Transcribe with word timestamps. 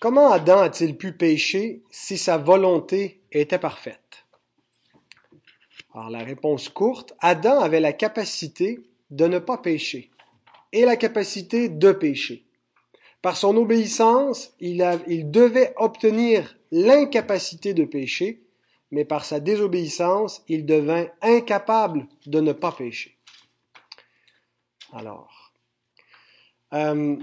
Comment 0.00 0.30
Adam 0.30 0.60
a-t-il 0.60 0.96
pu 0.96 1.12
pécher 1.12 1.82
si 1.90 2.18
sa 2.18 2.38
volonté 2.38 3.20
était 3.32 3.58
parfaite? 3.58 4.26
Alors 5.92 6.10
la 6.10 6.22
réponse 6.22 6.68
courte, 6.68 7.14
Adam 7.18 7.60
avait 7.60 7.80
la 7.80 7.92
capacité 7.92 8.80
de 9.10 9.26
ne 9.26 9.40
pas 9.40 9.58
pécher 9.58 10.10
et 10.72 10.84
la 10.84 10.96
capacité 10.96 11.68
de 11.68 11.90
pécher. 11.90 12.44
Par 13.22 13.36
son 13.36 13.56
obéissance, 13.56 14.54
il, 14.60 14.78
devait 15.32 15.74
obtenir 15.76 16.56
l'incapacité 16.70 17.74
de 17.74 17.84
pécher, 17.84 18.44
mais 18.92 19.04
par 19.04 19.24
sa 19.24 19.40
désobéissance, 19.40 20.44
il 20.46 20.64
devint 20.64 21.06
incapable 21.22 22.06
de 22.26 22.40
ne 22.40 22.52
pas 22.52 22.70
pécher. 22.70 23.18
Alors, 24.92 25.52
euh, 26.72 27.16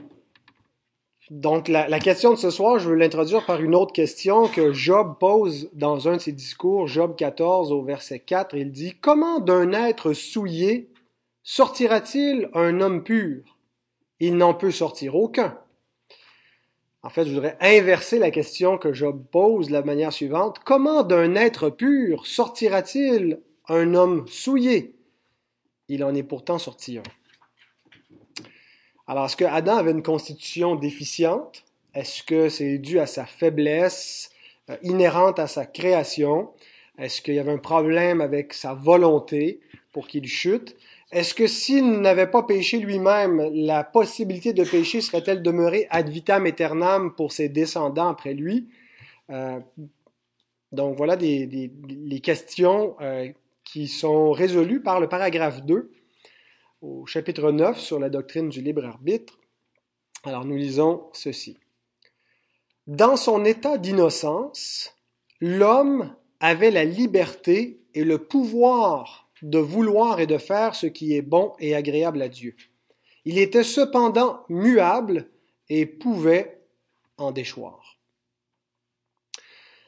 donc 1.32 1.68
la, 1.70 2.00
question 2.00 2.32
de 2.32 2.36
ce 2.36 2.52
soir, 2.52 2.78
je 2.78 2.90
veux 2.90 2.96
l'introduire 2.96 3.46
par 3.46 3.60
une 3.62 3.74
autre 3.74 3.94
question 3.94 4.48
que 4.48 4.74
Job 4.74 5.16
pose 5.20 5.70
dans 5.74 6.08
un 6.08 6.18
de 6.18 6.22
ses 6.22 6.32
discours, 6.32 6.88
Job 6.88 7.16
14 7.16 7.72
au 7.72 7.82
verset 7.82 8.20
4. 8.20 8.56
Il 8.56 8.72
dit, 8.72 8.94
Comment 9.02 9.40
d'un 9.40 9.72
être 9.72 10.14
souillé 10.14 10.92
sortira-t-il 11.42 12.50
un 12.54 12.80
homme 12.80 13.04
pur? 13.04 13.58
Il 14.20 14.38
n'en 14.38 14.54
peut 14.54 14.72
sortir 14.72 15.16
aucun. 15.16 15.58
En 17.02 17.10
fait, 17.10 17.26
je 17.26 17.34
voudrais 17.34 17.58
inverser 17.60 18.20
la 18.20 18.30
question 18.30 18.78
que 18.78 18.94
Job 18.94 19.24
pose 19.32 19.68
de 19.68 19.74
la 19.74 19.82
manière 19.82 20.14
suivante. 20.14 20.60
Comment 20.64 21.02
d'un 21.02 21.36
être 21.36 21.72
pur 21.72 22.28
sortira-t-il 22.28 23.42
un 23.68 23.96
homme 23.96 24.28
souillé? 24.28 24.96
Il 25.88 26.04
en 26.04 26.14
est 26.14 26.24
pourtant 26.24 26.60
sorti 26.60 27.00
un. 27.00 27.04
Alors, 29.08 29.26
est-ce 29.26 29.36
que 29.36 29.46
Adam 29.46 29.78
avait 29.78 29.92
une 29.92 30.04
constitution 30.04 30.76
déficiente? 30.76 31.64
Est-ce 31.94 32.24
que 32.24 32.50
c'est 32.50 32.80
dû 32.80 33.00
à 33.00 33.06
sa 33.06 33.26
faiblesse 33.26 34.32
euh, 34.70 34.78
inhérente 34.82 35.38
à 35.40 35.48
sa 35.48 35.66
création? 35.66 36.50
Est-ce 36.98 37.22
qu'il 37.22 37.36
y 37.36 37.40
avait 37.40 37.52
un 37.52 37.60
problème 37.60 38.22
avec 38.22 38.54
sa 38.54 38.74
volonté 38.74 39.60
pour 39.92 40.08
qu'il 40.08 40.28
chute? 40.28 40.76
Est-ce 41.12 41.36
que 41.36 41.46
s'il 41.46 42.02
n'avait 42.02 42.28
pas 42.28 42.44
péché 42.44 42.80
lui-même, 42.80 43.48
la 43.54 43.84
possibilité 43.84 44.54
de 44.54 44.64
pécher 44.64 45.02
serait-elle 45.02 45.44
demeurée 45.44 45.88
ad 45.92 46.10
vitam 46.10 46.46
aeternam 46.46 47.14
pour 47.14 47.32
ses 47.32 47.48
descendants 47.48 48.10
après 48.10 48.34
lui? 48.34 48.70
Euh, 49.30 49.60
donc 50.72 50.98
voilà 50.98 51.16
des, 51.16 51.46
des, 51.46 51.72
les 51.88 52.20
questions 52.22 52.96
euh, 53.02 53.30
qui 53.64 53.88
sont 53.88 54.32
résolues 54.32 54.82
par 54.82 55.00
le 55.00 55.08
paragraphe 55.08 55.64
2 55.64 55.92
au 56.82 57.06
chapitre 57.06 57.52
9 57.52 57.80
sur 57.80 58.00
la 58.00 58.10
doctrine 58.10 58.50
du 58.50 58.62
libre 58.62 58.86
arbitre. 58.86 59.40
Alors 60.24 60.46
nous 60.46 60.56
lisons 60.56 61.10
ceci. 61.14 61.58
Dans 62.88 63.16
son 63.16 63.46
état 63.46 63.78
d'innocence, 63.78 64.96
l'homme 65.42 66.16
avait 66.40 66.72
la 66.72 66.86
liberté 66.86 67.80
et 67.94 68.04
le 68.04 68.20
pouvoir 68.20 69.30
de 69.42 69.60
vouloir 69.60 70.20
et 70.20 70.28
de 70.28 70.38
faire 70.38 70.76
ce 70.76 70.88
qui 70.88 71.16
est 71.16 71.22
bon 71.22 71.54
et 71.60 71.76
agréable 71.76 72.22
à 72.22 72.30
Dieu. 72.30 72.56
Il 73.26 73.38
était 73.38 73.64
cependant 73.64 74.44
muable 74.50 75.30
et 75.70 75.86
pouvait 75.86 76.62
en 77.18 77.32
déchoir. 77.32 77.98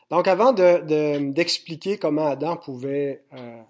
Donc 0.09 0.27
avant 0.27 0.53
d'expliquer 0.53 1.95
de, 1.95 2.01
comment 2.01 2.27
Adam 2.27 2.55
pouvait 2.57 3.25
euh, 3.33 3.61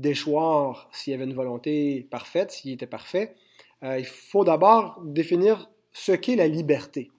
déchoir 0.00 0.88
s'il 0.92 1.12
y 1.12 1.14
avait 1.14 1.24
une 1.24 1.34
volonté 1.34 2.06
parfaite, 2.10 2.50
s'il 2.50 2.72
était 2.72 2.86
parfait, 2.86 3.34
euh, 3.82 3.98
il 3.98 4.06
faut 4.06 4.44
d'abord 4.44 5.00
définir 5.04 5.68
ce 5.92 6.12
qu'est 6.12 6.36
la 6.36 6.48
liberté. 6.48 7.10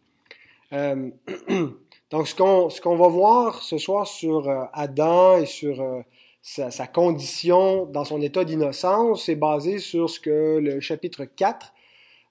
Euh, 0.73 1.09
donc 2.11 2.27
ce 2.27 2.35
qu'on 2.35 2.69
ce 2.69 2.81
qu'on 2.81 2.97
va 2.97 3.07
voir 3.07 3.63
ce 3.63 3.77
soir 3.77 4.05
sur 4.05 4.49
euh, 4.49 4.65
Adam 4.73 5.37
et 5.37 5.45
sur 5.45 5.81
euh, 5.81 6.01
sa, 6.41 6.87
condition 6.87 7.85
dans 7.85 8.05
son 8.05 8.21
état 8.21 8.43
d'innocence 8.43 9.29
est 9.29 9.35
basé 9.35 9.79
sur 9.79 10.09
ce 10.09 10.19
que 10.19 10.59
le 10.59 10.79
chapitre 10.79 11.25
4 11.25 11.73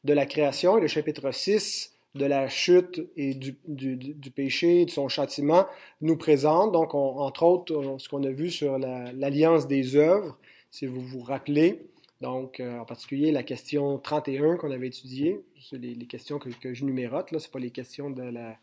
de 0.04 0.12
la 0.12 0.26
création 0.26 0.78
et 0.78 0.80
le 0.80 0.86
chapitre 0.86 1.30
6 1.30 1.95
de 2.16 2.26
la 2.26 2.48
chute 2.48 3.00
et 3.16 3.34
du, 3.34 3.56
du, 3.66 3.96
du 3.96 4.30
péché, 4.30 4.84
de 4.84 4.90
son 4.90 5.08
châtiment, 5.08 5.66
nous 6.00 6.16
présentent. 6.16 6.72
Donc, 6.72 6.94
entre 6.94 7.42
autres, 7.44 7.96
ce 7.98 8.08
qu'on 8.08 8.24
a 8.24 8.30
vu 8.30 8.50
sur 8.50 8.78
l'alliance 8.78 9.66
des 9.66 9.96
œuvres, 9.96 10.38
si 10.70 10.86
vous 10.86 11.00
vous 11.00 11.20
rappelez. 11.20 11.86
Donc, 12.20 12.60
euh, 12.60 12.78
en 12.78 12.84
particulier, 12.84 13.30
la 13.30 13.42
question 13.42 13.98
31 13.98 14.56
qu'on 14.56 14.70
avait 14.70 14.86
étudiée, 14.86 15.44
c'est 15.60 15.78
les, 15.78 15.94
les, 15.94 16.06
questions 16.06 16.38
que, 16.38 16.72
je 16.72 16.84
numérote, 16.84 17.30
là, 17.30 17.38
c'est 17.38 17.50
pas 17.50 17.58
les 17.58 17.70
questions 17.70 18.10
de 18.10 18.22
la, 18.22 18.56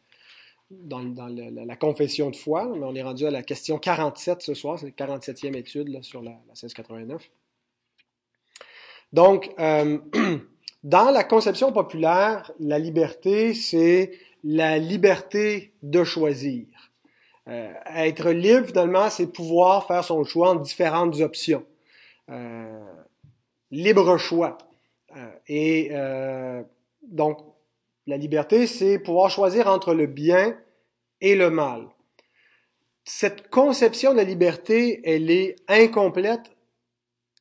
dans, 0.72 1.75
confession 1.80 2.31
de 2.31 2.36
foi, 2.36 2.66
mais 2.75 2.86
on 2.86 2.96
est 2.96 3.03
rendu 3.03 3.25
à 3.25 3.31
la 3.31 3.44
question 3.44 3.78
47 3.78 4.42
ce 4.42 4.53
soir, 4.53 4.80
c'est 4.80 4.97
la 5.00 5.08
47e 5.08 5.56
étude 5.56 6.03
sur 6.03 6.22
la, 6.22 6.31
1689. 6.31 7.30
Donc, 9.12 9.52
euh, 9.59 10.00
dans 10.83 11.11
la 11.11 11.23
conception 11.23 11.71
populaire, 11.71 12.51
la 12.59 12.79
liberté, 12.79 13.53
c'est 13.53 14.11
la 14.44 14.77
liberté 14.77 15.73
de 15.81 16.03
choisir. 16.03 16.66
Euh, 17.47 17.73
être 17.95 18.31
libre, 18.31 18.67
finalement, 18.67 19.09
c'est 19.09 19.27
pouvoir 19.27 19.88
faire 19.88 20.03
son 20.03 20.23
choix 20.23 20.51
en 20.51 20.55
différentes 20.55 21.19
options. 21.21 21.66
Euh, 22.29 22.85
libre 23.71 24.17
choix. 24.17 24.57
et 25.47 25.91
donc, 27.03 27.39
la 28.07 28.17
liberté, 28.17 28.67
c'est 28.67 29.00
pouvoir 29.00 29.29
choisir 29.29 29.67
entre 29.67 29.94
le 29.94 30.07
bien 30.07 30.57
et 31.21 31.35
le 31.35 31.50
mal. 31.50 31.88
Cette 33.05 33.50
conception 33.50 34.11
de 34.11 34.17
la 34.17 34.23
liberté, 34.23 35.01
elle 35.03 35.29
est 35.29 35.55
incomplète 35.67 36.51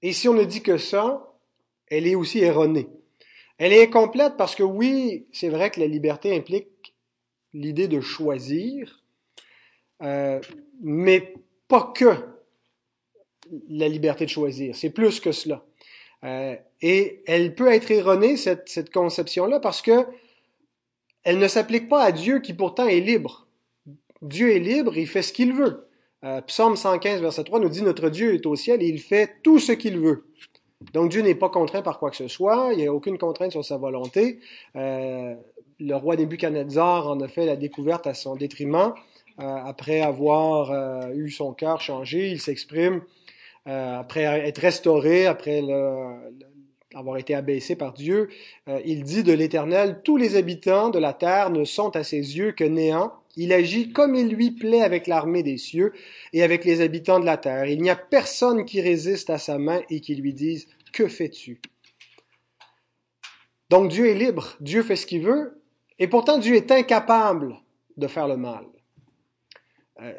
et 0.02 0.12
si 0.12 0.28
on 0.28 0.34
ne 0.34 0.44
dit 0.44 0.62
que 0.62 0.78
ça, 0.78 1.32
elle 1.88 2.06
est 2.06 2.14
aussi 2.16 2.40
erronée. 2.40 2.88
Elle 3.58 3.72
est 3.72 3.84
incomplète 3.84 4.36
parce 4.36 4.54
que 4.54 4.62
oui, 4.62 5.26
c'est 5.32 5.48
vrai 5.48 5.70
que 5.70 5.80
la 5.80 5.86
liberté 5.86 6.34
implique 6.34 6.94
l'idée 7.52 7.88
de 7.88 8.00
choisir, 8.00 9.02
euh, 10.02 10.40
mais 10.82 11.34
pas 11.68 11.92
que 11.94 12.16
la 13.68 13.88
liberté 13.88 14.24
de 14.24 14.30
choisir, 14.30 14.74
c'est 14.74 14.90
plus 14.90 15.20
que 15.20 15.32
cela. 15.32 15.64
Euh, 16.24 16.56
et 16.80 17.22
elle 17.26 17.54
peut 17.54 17.68
être 17.68 17.90
erronée, 17.90 18.36
cette, 18.36 18.92
conception-là, 18.92 19.60
parce 19.60 19.82
que 19.82 20.06
elle 21.24 21.38
ne 21.38 21.48
s'applique 21.48 21.88
pas 21.88 22.02
à 22.02 22.12
Dieu 22.12 22.40
qui 22.40 22.52
pourtant 22.52 22.86
est 22.86 23.00
libre. 23.00 23.46
Dieu 24.22 24.54
est 24.54 24.60
libre, 24.60 24.96
il 24.96 25.06
fait 25.06 25.22
ce 25.22 25.32
qu'il 25.32 25.52
veut. 25.52 25.88
Euh, 26.24 26.40
Psaume 26.42 26.76
115, 26.76 27.20
verset 27.20 27.44
3 27.44 27.60
nous 27.60 27.68
dit 27.68 27.82
Notre 27.82 28.08
Dieu 28.08 28.34
est 28.34 28.46
au 28.46 28.56
ciel 28.56 28.82
et 28.82 28.86
il 28.86 29.00
fait 29.00 29.36
tout 29.42 29.58
ce 29.58 29.72
qu'il 29.72 29.98
veut. 29.98 30.26
Donc 30.92 31.10
Dieu 31.10 31.22
n'est 31.22 31.34
pas 31.34 31.48
contraint 31.48 31.82
par 31.82 31.98
quoi 31.98 32.10
que 32.10 32.16
ce 32.16 32.28
soit, 32.28 32.70
il 32.72 32.78
n'y 32.78 32.86
a 32.86 32.92
aucune 32.92 33.18
contrainte 33.18 33.52
sur 33.52 33.64
sa 33.64 33.76
volonté. 33.76 34.40
Euh, 34.76 35.34
le 35.80 35.94
roi 35.96 36.16
Nebuchadnezzar 36.16 37.08
en 37.08 37.20
a 37.20 37.28
fait 37.28 37.46
la 37.46 37.56
découverte 37.56 38.06
à 38.06 38.14
son 38.14 38.36
détriment. 38.36 38.92
Euh, 39.40 39.44
après 39.64 40.00
avoir 40.00 40.70
euh, 40.70 41.14
eu 41.14 41.30
son 41.30 41.52
cœur 41.52 41.80
changé, 41.80 42.28
il 42.28 42.40
s'exprime 42.40 43.02
euh, 43.68 44.00
après 44.00 44.22
être 44.22 44.58
restauré, 44.58 45.26
après 45.26 45.62
le, 45.62 46.14
avoir 46.94 47.16
été 47.16 47.34
abaissé 47.34 47.76
par 47.76 47.92
Dieu, 47.92 48.28
euh, 48.68 48.80
il 48.84 49.04
dit 49.04 49.22
de 49.22 49.32
l'Éternel, 49.32 50.00
tous 50.04 50.16
les 50.16 50.36
habitants 50.36 50.90
de 50.90 50.98
la 50.98 51.12
terre 51.12 51.50
ne 51.50 51.64
sont 51.64 51.94
à 51.96 52.02
ses 52.02 52.36
yeux 52.36 52.52
que 52.52 52.64
néant. 52.64 53.12
Il 53.36 53.52
agit 53.52 53.92
comme 53.92 54.14
il 54.14 54.28
lui 54.28 54.50
plaît 54.50 54.82
avec 54.82 55.06
l'armée 55.06 55.42
des 55.42 55.56
cieux 55.56 55.92
et 56.32 56.42
avec 56.42 56.64
les 56.64 56.80
habitants 56.80 57.20
de 57.20 57.24
la 57.24 57.38
terre. 57.38 57.66
Il 57.66 57.80
n'y 57.80 57.90
a 57.90 57.96
personne 57.96 58.64
qui 58.64 58.80
résiste 58.80 59.30
à 59.30 59.38
sa 59.38 59.58
main 59.58 59.80
et 59.88 60.00
qui 60.00 60.14
lui 60.14 60.34
dise, 60.34 60.68
que 60.92 61.08
fais-tu? 61.08 61.60
Donc 63.70 63.90
Dieu 63.90 64.08
est 64.08 64.14
libre, 64.14 64.56
Dieu 64.60 64.82
fait 64.82 64.96
ce 64.96 65.06
qu'il 65.06 65.22
veut, 65.22 65.62
et 65.98 66.06
pourtant 66.06 66.36
Dieu 66.36 66.54
est 66.56 66.70
incapable 66.70 67.56
de 67.96 68.06
faire 68.06 68.28
le 68.28 68.36
mal. 68.36 68.66
Euh, 70.02 70.12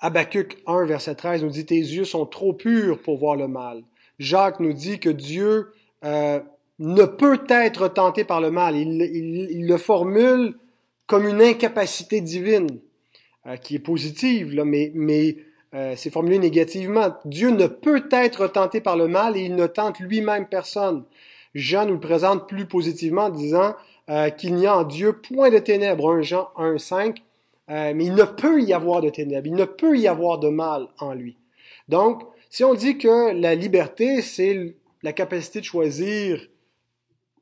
Habacuc 0.00 0.58
1, 0.66 0.84
verset 0.84 1.14
13 1.14 1.44
nous 1.44 1.50
dit, 1.50 1.64
tes 1.64 1.76
yeux 1.76 2.04
sont 2.04 2.26
trop 2.26 2.52
purs 2.52 3.00
pour 3.00 3.16
voir 3.16 3.36
le 3.36 3.48
mal. 3.48 3.82
Jacques 4.18 4.60
nous 4.60 4.74
dit 4.74 5.00
que 5.00 5.08
Dieu 5.08 5.72
euh, 6.04 6.40
ne 6.78 7.04
peut 7.04 7.42
être 7.48 7.88
tenté 7.88 8.24
par 8.24 8.40
le 8.40 8.50
mal. 8.50 8.76
Il, 8.76 9.66
le 9.66 9.78
formule 9.78 10.58
comme 11.06 11.28
une 11.28 11.42
incapacité 11.42 12.20
divine, 12.20 12.80
euh, 13.46 13.56
qui 13.56 13.74
est 13.74 13.80
positive, 13.80 14.54
là, 14.54 14.64
mais, 14.64 14.90
mais 14.94 15.36
euh, 15.74 15.94
c'est 15.96 16.10
formulé 16.10 16.38
négativement. 16.38 17.14
Dieu 17.26 17.50
ne 17.50 17.66
peut 17.66 18.08
être 18.10 18.46
tenté 18.46 18.80
par 18.80 18.96
le 18.96 19.06
mal 19.06 19.36
et 19.36 19.42
il 19.42 19.54
ne 19.54 19.66
tente 19.66 20.00
lui-même 20.00 20.46
personne. 20.46 21.04
Jean 21.54 21.84
nous 21.86 21.94
le 21.94 22.00
présente 22.00 22.48
plus 22.48 22.66
positivement 22.66 23.24
en 23.24 23.30
disant 23.30 23.74
euh, 24.08 24.30
qu'il 24.30 24.54
n'y 24.54 24.66
a 24.66 24.78
en 24.78 24.84
Dieu 24.84 25.12
point 25.12 25.50
de 25.50 25.58
ténèbres, 25.58 26.10
1 26.10 26.22
Jean 26.22 26.48
1, 26.56 26.78
5, 26.78 27.22
mais 27.68 28.04
il 28.04 28.14
ne 28.14 28.24
peut 28.24 28.62
y 28.62 28.74
avoir 28.74 29.00
de 29.00 29.08
ténèbres, 29.08 29.46
il 29.46 29.54
ne 29.54 29.64
peut 29.64 29.98
y 29.98 30.06
avoir 30.06 30.38
de 30.38 30.48
mal 30.48 30.86
en 30.98 31.14
lui. 31.14 31.36
Donc, 31.88 32.22
si 32.50 32.62
on 32.62 32.74
dit 32.74 32.98
que 32.98 33.32
la 33.32 33.54
liberté, 33.54 34.20
c'est 34.20 34.74
la 35.02 35.12
capacité 35.12 35.60
de 35.60 35.64
choisir 35.64 36.46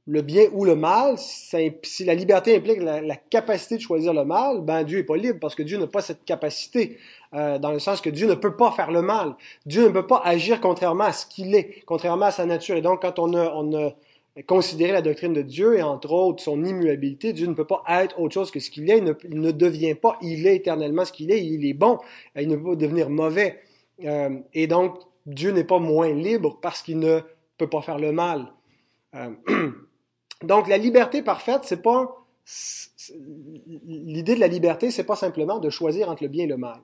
le 0.07 0.21
bien 0.21 0.47
ou 0.53 0.65
le 0.65 0.75
mal, 0.75 1.17
si 1.17 2.05
la 2.05 2.15
liberté 2.15 2.57
implique 2.57 2.83
la, 2.83 3.17
capacité 3.17 3.77
de 3.77 3.81
choisir 3.81 4.13
le 4.13 4.25
mal, 4.25 4.61
ben 4.61 4.83
Dieu 4.83 4.99
est 4.99 5.05
pas 5.05 5.17
libre 5.17 5.39
parce 5.41 5.55
que 5.55 5.63
Dieu 5.63 5.79
n'a 5.79 5.87
pas 5.87 6.03
cette 6.03 6.25
capacité, 6.25 6.99
euh, 7.35 7.59
dans 7.59 7.71
le 7.71 7.79
sens 7.79 8.01
que 8.01 8.11
Dieu 8.11 8.27
ne 8.27 8.35
peut 8.35 8.57
pas 8.57 8.73
faire 8.73 8.91
le 8.91 9.01
mal. 9.01 9.37
Dieu 9.65 9.85
ne 9.85 9.91
peut 9.91 10.07
pas 10.07 10.21
agir 10.25 10.61
contrairement 10.61 11.05
à 11.05 11.13
ce 11.13 11.27
qu'il 11.27 11.55
est, 11.55 11.83
contrairement 11.87 12.27
à 12.27 12.31
sa 12.33 12.47
nature. 12.47 12.77
Et 12.77 12.83
donc, 12.83 13.03
quand 13.03 13.21
on 13.21 13.35
a, 13.35 13.53
on 13.55 13.73
a 13.75 13.93
considéré 14.47 14.91
la 14.91 15.03
doctrine 15.03 15.35
de 15.35 15.43
Dieu 15.43 15.79
et 15.79 15.83
entre 15.83 16.11
autres 16.11 16.43
son 16.43 16.65
immuabilité, 16.65 17.33
Dieu 17.33 17.47
ne 17.47 17.55
peut 17.55 17.67
pas 17.67 17.85
être 17.89 18.19
autre 18.19 18.35
chose 18.35 18.51
que 18.51 18.59
ce 18.59 18.71
qu'il 18.71 18.91
est. 18.91 18.99
Il 18.99 19.05
ne, 19.05 19.13
il 19.29 19.41
ne, 19.41 19.53
devient 19.53 19.95
pas, 19.95 20.19
il 20.21 20.47
est 20.49 20.57
éternellement 20.57 21.05
ce 21.05 21.13
qu'il 21.13 21.31
est. 21.31 21.45
Il 21.45 21.65
est 21.65 21.75
bon. 21.75 21.99
Il 22.35 22.49
ne 22.49 22.57
peut 22.57 22.71
pas 22.71 22.77
devenir 22.77 23.09
mauvais. 23.09 23.61
Euh, 24.05 24.31
et 24.53 24.67
donc, 24.67 24.99
Dieu 25.27 25.53
n'est 25.53 25.65
pas 25.65 25.79
moins 25.79 26.13
libre 26.13 26.59
parce 26.61 26.83
qu'il 26.83 26.99
ne 26.99 27.21
peut 27.57 27.69
pas 27.69 27.83
faire 27.83 27.99
le 27.99 28.11
mal. 28.11 28.53
Euh, 29.15 29.31
Donc 30.45 30.69
la 30.69 30.79
liberté 30.79 31.23
parfaite, 31.23 31.63
c'est 31.65 31.83
pas 31.83 32.17
l'idée 33.87 34.35
de 34.35 34.41
la 34.41 34.49
liberté, 34.49 34.91
c'est 34.91 35.05
pas 35.05 35.17
simplement 35.17 35.59
de 35.59 35.71
choisir 35.71 36.11
entre 36.11 36.23
le 36.23 36.29
bien 36.29 36.45
et 36.45 36.49
le 36.49 36.57
mal. 36.57 36.81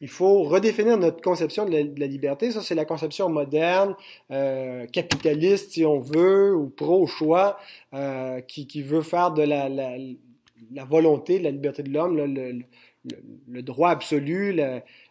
Il 0.00 0.08
faut 0.08 0.44
redéfinir 0.44 0.96
notre 0.96 1.20
conception 1.20 1.64
de 1.64 1.72
la, 1.72 2.06
liberté. 2.06 2.52
Ça, 2.52 2.62
c'est 2.62 2.76
la 2.76 2.84
conception 2.84 3.28
moderne, 3.28 3.96
euh, 4.30 4.86
capitaliste, 4.86 5.72
si 5.72 5.84
on 5.84 5.98
veut, 5.98 6.54
ou 6.54 6.68
pro-choix, 6.68 7.58
euh, 7.94 8.40
qui, 8.42 8.82
veut 8.82 9.02
faire 9.02 9.32
de 9.32 9.42
la, 9.42 10.84
volonté, 10.84 11.40
de 11.40 11.44
la 11.44 11.50
liberté 11.50 11.82
de 11.82 11.90
l'homme, 11.90 12.16
le, 12.16 13.62
droit 13.62 13.90
absolu, 13.90 14.60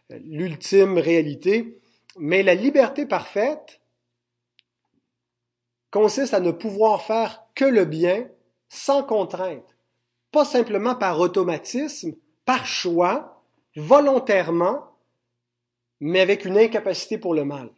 l'ultime 0.09 0.97
réalité. 0.97 1.79
Mais 2.17 2.41
la 2.41 2.55
liberté 2.55 3.05
parfaite, 3.05 3.81
consiste 5.91 6.33
à 6.33 6.39
ne 6.39 6.51
pouvoir 6.51 7.01
faire 7.01 7.43
que 7.55 7.65
le 7.65 7.85
bien 7.85 8.27
sans 8.69 9.03
contrainte, 9.03 9.77
pas 10.31 10.45
simplement 10.45 10.95
par 10.95 11.19
automatisme, 11.19 12.15
par 12.45 12.65
choix, 12.65 13.43
volontairement, 13.75 14.83
mais 15.99 16.19
avec 16.19 16.45
une 16.45 16.57
incapacité 16.57 17.17
pour 17.17 17.33
le 17.33 17.45
mal. 17.45 17.69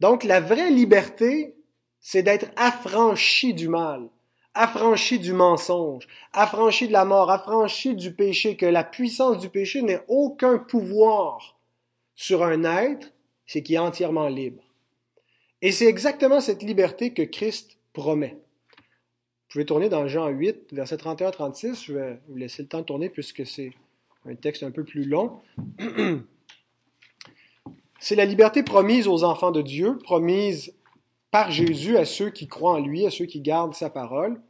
Donc 0.00 0.24
la 0.24 0.40
vraie 0.40 0.70
liberté, 0.70 1.54
c'est 2.00 2.22
d'être 2.22 2.50
affranchi 2.56 3.54
du 3.54 3.68
mal, 3.68 4.08
affranchi 4.54 5.18
du 5.18 5.32
mensonge, 5.32 6.06
affranchi 6.32 6.88
de 6.88 6.92
la 6.92 7.04
mort, 7.04 7.30
affranchi 7.30 7.94
du 7.94 8.14
péché, 8.14 8.56
que 8.56 8.66
la 8.66 8.84
puissance 8.84 9.38
du 9.38 9.48
péché 9.48 9.82
n'ait 9.82 10.04
aucun 10.08 10.58
pouvoir 10.58 11.58
sur 12.14 12.42
un 12.42 12.64
être, 12.64 13.12
c'est 13.46 13.62
qui 13.62 13.74
est 13.74 13.78
entièrement 13.78 14.28
libre. 14.28 14.62
Et 15.62 15.72
c'est 15.72 15.86
exactement 15.86 16.40
cette 16.40 16.62
liberté 16.62 17.12
que 17.12 17.22
Christ 17.22 17.78
promet. 17.92 18.38
Vous 19.50 19.54
pouvez 19.54 19.66
tourner 19.66 19.88
dans 19.88 20.06
Jean 20.06 20.28
8, 20.28 20.72
verset 20.72 20.96
31-36. 20.96 21.84
Je 21.84 21.92
vais 21.92 22.20
vous 22.28 22.36
laisser 22.36 22.62
le 22.62 22.68
temps 22.68 22.80
de 22.80 22.84
tourner 22.84 23.10
puisque 23.10 23.44
c'est 23.44 23.72
un 24.24 24.34
texte 24.34 24.62
un 24.62 24.70
peu 24.70 24.84
plus 24.84 25.04
long. 25.04 25.40
C'est 28.02 28.14
la 28.14 28.24
liberté 28.24 28.62
promise 28.62 29.06
aux 29.06 29.24
enfants 29.24 29.50
de 29.50 29.60
Dieu, 29.60 29.98
promise 29.98 30.74
par 31.30 31.50
Jésus 31.50 31.98
à 31.98 32.06
ceux 32.06 32.30
qui 32.30 32.48
croient 32.48 32.76
en 32.76 32.80
lui, 32.80 33.04
à 33.04 33.10
ceux 33.10 33.26
qui 33.26 33.42
gardent 33.42 33.74
sa 33.74 33.90
parole. 33.90 34.40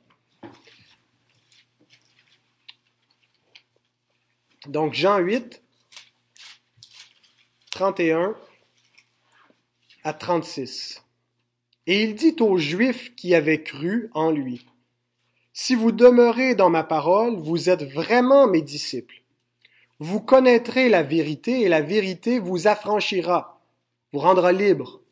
Donc 4.68 4.94
Jean 4.94 5.18
8, 5.18 5.62
31 7.72 8.36
à 10.02 10.12
36. 10.12 11.04
Et 11.86 12.02
il 12.02 12.14
dit 12.14 12.36
aux 12.40 12.56
Juifs 12.56 13.14
qui 13.16 13.34
avaient 13.34 13.62
cru 13.62 14.08
en 14.14 14.30
lui, 14.30 14.66
Si 15.52 15.74
vous 15.74 15.92
demeurez 15.92 16.54
dans 16.54 16.70
ma 16.70 16.84
parole, 16.84 17.36
vous 17.36 17.68
êtes 17.68 17.82
vraiment 17.82 18.46
mes 18.46 18.62
disciples. 18.62 19.22
Vous 19.98 20.20
connaîtrez 20.20 20.88
la 20.88 21.02
vérité 21.02 21.62
et 21.62 21.68
la 21.68 21.82
vérité 21.82 22.38
vous 22.38 22.66
affranchira, 22.66 23.60
vous 24.12 24.20
rendra 24.20 24.52
libre. 24.52 25.02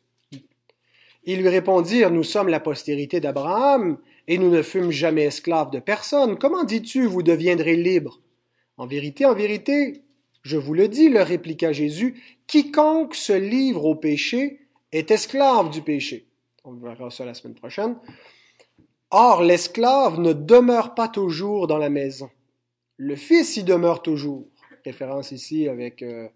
Ils 1.23 1.41
lui 1.41 1.49
répondirent, 1.49 2.09
Nous 2.09 2.23
sommes 2.23 2.49
la 2.49 2.59
postérité 2.59 3.19
d'Abraham, 3.19 3.99
et 4.27 4.37
nous 4.37 4.49
ne 4.49 4.61
fûmes 4.61 4.91
jamais 4.91 5.23
esclaves 5.23 5.71
de 5.71 5.79
personne. 5.79 6.37
Comment 6.37 6.63
dis-tu, 6.63 7.05
vous 7.05 7.23
deviendrez 7.23 7.75
libres 7.75 8.21
En 8.77 8.87
vérité, 8.87 9.25
en 9.25 9.33
vérité, 9.33 10.01
je 10.41 10.57
vous 10.57 10.73
le 10.73 10.87
dis, 10.87 11.09
leur 11.09 11.27
répliqua 11.27 11.73
Jésus, 11.73 12.21
quiconque 12.47 13.15
se 13.15 13.33
livre 13.33 13.85
au 13.85 13.95
péché 13.95 14.59
est 14.91 15.11
esclave 15.11 15.69
du 15.69 15.81
péché. 15.81 16.27
On 16.63 16.73
verra 16.73 17.09
ça 17.09 17.25
la 17.25 17.33
semaine 17.33 17.55
prochaine. 17.55 17.97
Or, 19.11 19.41
l'esclave 19.41 20.19
ne 20.19 20.33
demeure 20.33 20.93
pas 20.93 21.07
toujours 21.07 21.67
dans 21.67 21.77
la 21.77 21.89
maison. 21.89 22.29
Le 22.97 23.15
fils 23.15 23.57
y 23.57 23.63
demeure 23.63 24.01
toujours. 24.01 24.47
Référence 24.85 25.31
ici 25.31 25.67
avec 25.67 26.03
euh, 26.03 26.27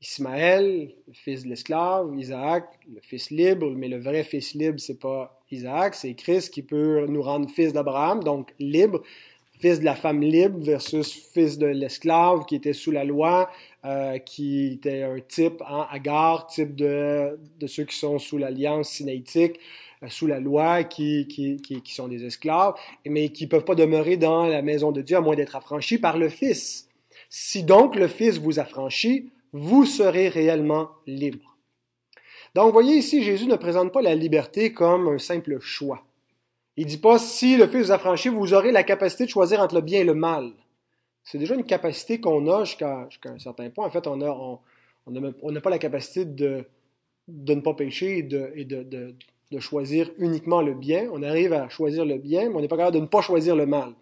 Ismaël, 0.00 0.92
le 1.06 1.12
fils 1.12 1.44
de 1.44 1.48
l'esclave, 1.48 2.12
Isaac, 2.18 2.64
le 2.92 3.00
fils 3.00 3.30
libre, 3.30 3.70
mais 3.70 3.88
le 3.88 4.00
vrai 4.00 4.24
fils 4.24 4.54
libre, 4.54 4.80
c'est 4.80 4.98
pas 4.98 5.40
Isaac, 5.52 5.94
c'est 5.94 6.14
Christ 6.14 6.52
qui 6.52 6.62
peut 6.62 7.06
nous 7.06 7.22
rendre 7.22 7.48
fils 7.48 7.72
d'Abraham, 7.72 8.24
donc 8.24 8.52
libre 8.58 9.02
fils 9.62 9.78
de 9.78 9.84
la 9.84 9.94
femme 9.94 10.20
libre 10.20 10.58
versus 10.58 11.12
fils 11.32 11.56
de 11.56 11.66
l'esclave 11.66 12.44
qui 12.46 12.56
était 12.56 12.72
sous 12.72 12.90
la 12.90 13.04
loi, 13.04 13.48
euh, 13.84 14.18
qui 14.18 14.72
était 14.72 15.02
un 15.04 15.20
type 15.20 15.62
en 15.62 15.82
Agar, 15.82 16.48
type 16.48 16.74
de, 16.74 17.38
ceux 17.66 17.84
qui 17.84 17.96
sont 17.96 18.18
sous 18.18 18.38
l'alliance 18.38 18.90
sinaïtique, 18.90 19.60
euh, 20.02 20.08
sous 20.08 20.26
la 20.26 20.40
loi, 20.40 20.82
qui, 20.82 21.28
qui, 21.28 21.62
qui, 21.62 21.80
qui, 21.80 21.94
sont 21.94 22.08
des 22.08 22.24
esclaves, 22.24 22.74
mais 23.06 23.28
qui 23.28 23.44
ne 23.44 23.48
peuvent 23.50 23.64
pas 23.64 23.76
demeurer 23.76 24.16
dans 24.16 24.46
la 24.46 24.62
maison 24.62 24.90
de 24.90 25.00
Dieu 25.00 25.16
à 25.16 25.20
moins 25.20 25.36
d'être 25.36 25.54
affranchis 25.54 25.98
par 25.98 26.18
le 26.18 26.28
Fils. 26.28 26.88
Si 27.30 27.62
donc 27.62 27.94
le 27.94 28.08
Fils 28.08 28.38
vous 28.38 28.58
affranchit, 28.58 29.30
vous 29.52 29.86
serez 29.86 30.28
réellement 30.28 30.90
libre. 31.06 31.56
Donc, 32.56 32.66
vous 32.66 32.72
voyez 32.72 32.96
ici, 32.96 33.22
Jésus 33.22 33.46
ne 33.46 33.56
présente 33.56 33.92
pas 33.92 34.02
la 34.02 34.16
liberté 34.16 34.72
comme 34.72 35.06
un 35.06 35.18
simple 35.18 35.60
choix. 35.60 36.02
Il 36.76 36.86
dit 36.86 36.98
pas 36.98 37.18
si 37.18 37.56
le 37.56 37.66
Fils 37.66 37.86
vous 37.86 37.92
affranchit, 37.92 38.28
vous 38.28 38.54
aurez 38.54 38.72
la 38.72 38.82
capacité 38.82 39.24
de 39.24 39.30
choisir 39.30 39.60
entre 39.60 39.74
le 39.74 39.80
bien 39.82 40.00
et 40.00 40.04
le 40.04 40.14
mal. 40.14 40.52
C'est 41.22 41.38
déjà 41.38 41.54
une 41.54 41.64
capacité 41.64 42.20
qu'on 42.20 42.48
a 42.50 42.64
jusqu'à 42.64 43.08
un 43.24 43.38
certain 43.38 43.70
point. 43.70 43.86
En 43.86 43.90
fait, 43.90 44.06
on 44.06 44.16
n'a 44.16 45.60
pas 45.60 45.70
la 45.70 45.78
capacité 45.78 46.24
de, 46.24 46.64
de 47.28 47.54
ne 47.54 47.60
pas 47.60 47.74
pécher 47.74 48.18
et, 48.18 48.22
de, 48.22 48.52
et 48.56 48.64
de, 48.64 48.82
de, 48.82 49.14
de, 49.50 49.58
choisir 49.60 50.10
uniquement 50.18 50.62
le 50.62 50.74
bien. 50.74 51.08
On 51.12 51.22
arrive 51.22 51.52
à 51.52 51.68
choisir 51.68 52.04
le 52.04 52.18
bien, 52.18 52.48
mais 52.48 52.56
on 52.56 52.60
n'est 52.60 52.68
pas 52.68 52.76
capable 52.76 52.96
de 52.96 53.02
ne 53.02 53.06
pas 53.06 53.20
choisir 53.20 53.54
le 53.54 53.66
mal. 53.66 53.92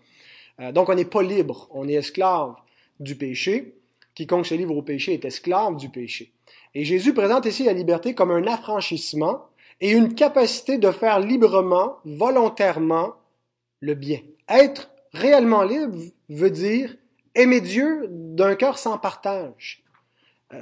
Euh, 0.61 0.73
donc, 0.73 0.89
on 0.89 0.95
n'est 0.95 1.05
pas 1.05 1.23
libre. 1.23 1.69
On 1.73 1.89
est 1.89 1.95
esclave 1.95 2.55
du 3.01 3.17
péché. 3.17 3.75
Quiconque 4.15 4.47
se 4.47 4.55
livre 4.55 4.77
au 4.77 4.83
péché 4.83 5.15
est 5.15 5.25
esclave 5.25 5.77
du 5.77 5.89
péché. 5.89 6.33
Et 6.75 6.85
Jésus 6.85 7.15
présente 7.15 7.47
ici 7.47 7.65
la 7.65 7.73
liberté 7.73 8.15
comme 8.15 8.31
un 8.31 8.47
affranchissement 8.47 9.50
et 9.81 9.91
une 9.91 10.15
capacité 10.15 10.79
de 10.79 10.91
faire 10.91 11.21
librement, 11.21 11.97
volontairement, 12.05 13.15
le 13.81 13.95
bien. 13.95 14.21
Être 14.49 14.91
réellement 15.13 15.63
libre 15.63 15.97
veut 16.29 16.51
dire 16.51 16.97
aimer 17.35 17.61
Dieu 17.61 18.07
d'un 18.11 18.55
cœur 18.55 18.79
sans 18.79 18.99
partage. 18.99 19.83
Euh, 20.53 20.61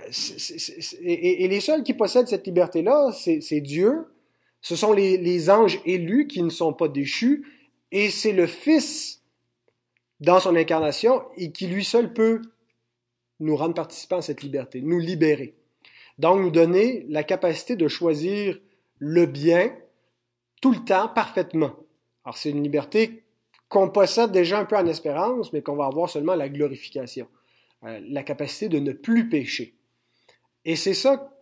et, 1.00 1.48
les 1.48 1.60
seuls 1.60 1.82
qui 1.82 1.94
possèdent 1.94 2.28
cette 2.28 2.46
liberté-là, 2.46 3.10
c'est 3.12 3.60
Dieu, 3.60 4.06
ce 4.60 4.76
sont 4.76 4.92
les, 4.92 5.50
anges 5.50 5.80
élus 5.84 6.26
qui 6.26 6.42
ne 6.42 6.50
sont 6.50 6.72
pas 6.72 6.88
déchus, 6.88 7.46
et 7.90 8.10
c'est 8.10 8.32
le 8.32 8.46
Fils 8.46 9.22
dans 10.20 10.40
son 10.40 10.56
incarnation 10.56 11.22
et 11.36 11.52
qui 11.52 11.68
lui 11.68 11.84
seul 11.84 12.12
peut 12.12 12.42
nous 13.40 13.56
rendre 13.56 13.74
participants 13.74 14.18
à 14.18 14.22
cette 14.22 14.42
liberté, 14.42 14.82
nous 14.82 14.98
libérer. 14.98 15.54
Donc 16.18 16.40
nous 16.40 16.50
donner 16.50 17.06
la 17.08 17.22
capacité 17.22 17.76
de 17.76 17.86
choisir 17.86 18.58
le 18.98 19.26
bien 19.26 19.76
tout 20.60 20.72
le 20.72 20.84
temps 20.84 21.08
parfaitement. 21.08 21.74
Alors 22.24 22.36
c'est 22.36 22.50
une 22.50 22.62
liberté 22.62 23.24
qu'on 23.68 23.90
possède 23.90 24.32
déjà 24.32 24.58
un 24.58 24.64
peu 24.64 24.76
en 24.76 24.86
espérance, 24.86 25.52
mais 25.52 25.62
qu'on 25.62 25.76
va 25.76 25.86
avoir 25.86 26.08
seulement 26.08 26.34
la 26.34 26.48
glorification, 26.48 27.28
euh, 27.84 28.00
la 28.08 28.22
capacité 28.22 28.68
de 28.68 28.78
ne 28.78 28.92
plus 28.92 29.28
pécher. 29.28 29.74
Et 30.64 30.76
c'est 30.76 30.94
ça, 30.94 31.32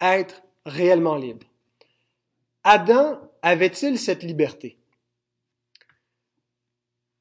être 0.00 0.42
réellement 0.64 1.16
libre. 1.16 1.46
Adam 2.64 3.20
avait-il 3.42 3.98
cette 3.98 4.22
liberté? 4.22 4.78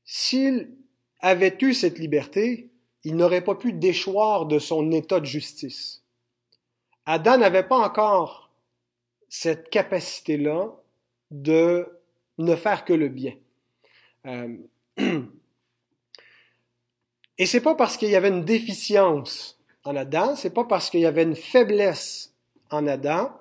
S'il 0.04 0.76
avait 1.20 1.58
eu 1.62 1.74
cette 1.74 2.00
liberté, 2.00 2.72
il 3.04 3.16
n'aurait 3.16 3.44
pas 3.44 3.56
pu 3.56 3.74
déchoir 3.74 4.46
de 4.46 4.60
son 4.60 4.92
état 4.92 5.20
de 5.20 5.26
justice. 5.26 6.04
Adam 7.06 7.38
n'avait 7.38 7.68
pas 7.68 7.78
encore 7.78 8.45
cette 9.30 9.70
capacité-là 9.70 10.72
de 11.32 11.88
ne 12.38 12.56
faire 12.56 12.86
que 12.86 12.94
le 12.94 13.10
bien. 13.10 13.34
Euh, 14.26 14.56
et 17.38 17.46
c'est 17.46 17.62
pas 17.62 17.76
parce 17.76 17.98
qu'il 17.98 18.10
y 18.10 18.16
avait 18.16 18.30
une 18.30 18.46
déficience 18.46 19.60
en 19.84 19.96
Adam, 19.96 20.36
c'est 20.36 20.54
pas 20.54 20.66
parce 20.66 20.90
qu'il 20.90 21.02
y 21.02 21.06
avait 21.06 21.24
une 21.24 21.36
faiblesse 21.36 22.34
en 22.72 22.88
Adam, 22.88 23.32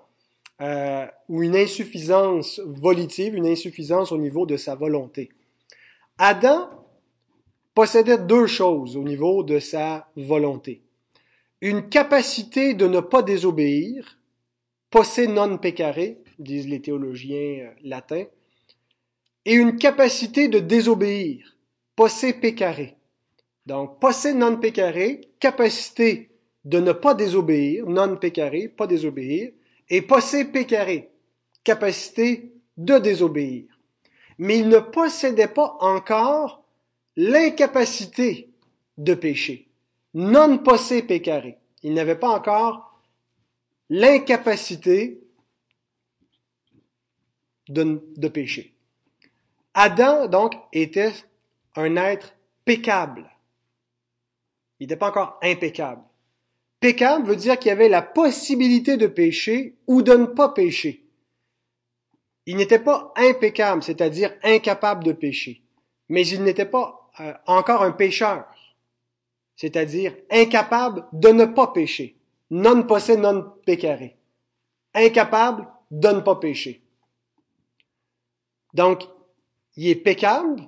euh, 0.60 1.06
ou 1.28 1.42
une 1.42 1.56
insuffisance 1.56 2.60
volitive, 2.64 3.34
une 3.34 3.46
insuffisance 3.46 4.12
au 4.12 4.18
niveau 4.18 4.46
de 4.46 4.56
sa 4.56 4.74
volonté. 4.74 5.30
Adam 6.18 6.70
possédait 7.74 8.18
deux 8.18 8.46
choses 8.46 8.96
au 8.96 9.02
niveau 9.02 9.42
de 9.42 9.58
sa 9.58 10.08
volonté. 10.16 10.82
Une 11.60 11.88
capacité 11.88 12.74
de 12.74 12.86
ne 12.86 13.00
pas 13.00 13.22
désobéir, 13.22 14.18
posse 14.94 15.26
non 15.26 15.58
peccare, 15.58 16.14
disent 16.38 16.68
les 16.68 16.80
théologiens 16.80 17.64
euh, 17.64 17.70
latins, 17.82 18.26
et 19.44 19.54
une 19.54 19.76
capacité 19.76 20.46
de 20.46 20.60
désobéir, 20.60 21.56
posse 21.96 22.26
peccare. 22.40 22.94
Donc, 23.66 23.98
posse 23.98 24.26
non 24.26 24.56
peccare, 24.58 25.18
capacité 25.40 26.30
de 26.64 26.78
ne 26.78 26.92
pas 26.92 27.14
désobéir, 27.14 27.88
non 27.88 28.16
peccare, 28.18 28.52
pas 28.76 28.86
désobéir, 28.86 29.50
et 29.90 30.00
posse 30.00 30.36
peccare, 30.52 31.08
capacité 31.64 32.52
de 32.76 32.96
désobéir. 32.98 33.64
Mais 34.38 34.58
il 34.60 34.68
ne 34.68 34.78
possédait 34.78 35.48
pas 35.48 35.76
encore 35.80 36.62
l'incapacité 37.16 38.48
de 38.96 39.14
pécher. 39.14 39.66
Non 40.14 40.58
posse 40.58 41.02
peccare. 41.08 41.46
Il 41.82 41.94
n'avait 41.94 42.14
pas 42.14 42.28
encore 42.28 42.93
l'incapacité 43.90 45.20
de, 47.68 48.28
pécher. 48.28 48.74
Adam, 49.74 50.28
donc, 50.28 50.54
était 50.72 51.12
un 51.76 51.96
être 51.96 52.34
pécable. 52.64 53.30
Il 54.78 54.84
n'était 54.84 54.96
pas 54.96 55.08
encore 55.08 55.38
impeccable. 55.42 56.02
Pécable 56.80 57.26
veut 57.26 57.36
dire 57.36 57.58
qu'il 57.58 57.70
y 57.70 57.72
avait 57.72 57.88
la 57.88 58.02
possibilité 58.02 58.96
de 58.96 59.06
pécher 59.06 59.76
ou 59.86 60.02
de 60.02 60.12
ne 60.12 60.26
pas 60.26 60.50
pécher. 60.50 61.04
Il 62.46 62.56
n'était 62.56 62.78
pas 62.78 63.12
impeccable, 63.16 63.82
c'est-à-dire 63.82 64.34
incapable 64.42 65.02
de 65.02 65.12
pécher, 65.12 65.62
mais 66.10 66.26
il 66.26 66.42
n'était 66.42 66.66
pas 66.66 67.10
euh, 67.20 67.32
encore 67.46 67.82
un 67.82 67.92
pécheur, 67.92 68.44
c'est-à-dire 69.56 70.14
incapable 70.30 71.06
de 71.12 71.28
ne 71.28 71.46
pas 71.46 71.68
pécher. 71.68 72.18
Non 72.50 72.82
possède 72.82 73.20
non 73.20 73.52
peccare. 73.64 74.10
Incapable 74.94 75.66
de 75.90 76.08
ne 76.08 76.20
pas 76.20 76.36
pécher. 76.36 76.82
Donc, 78.74 79.04
il 79.76 79.88
est 79.88 79.94
pécable, 79.94 80.60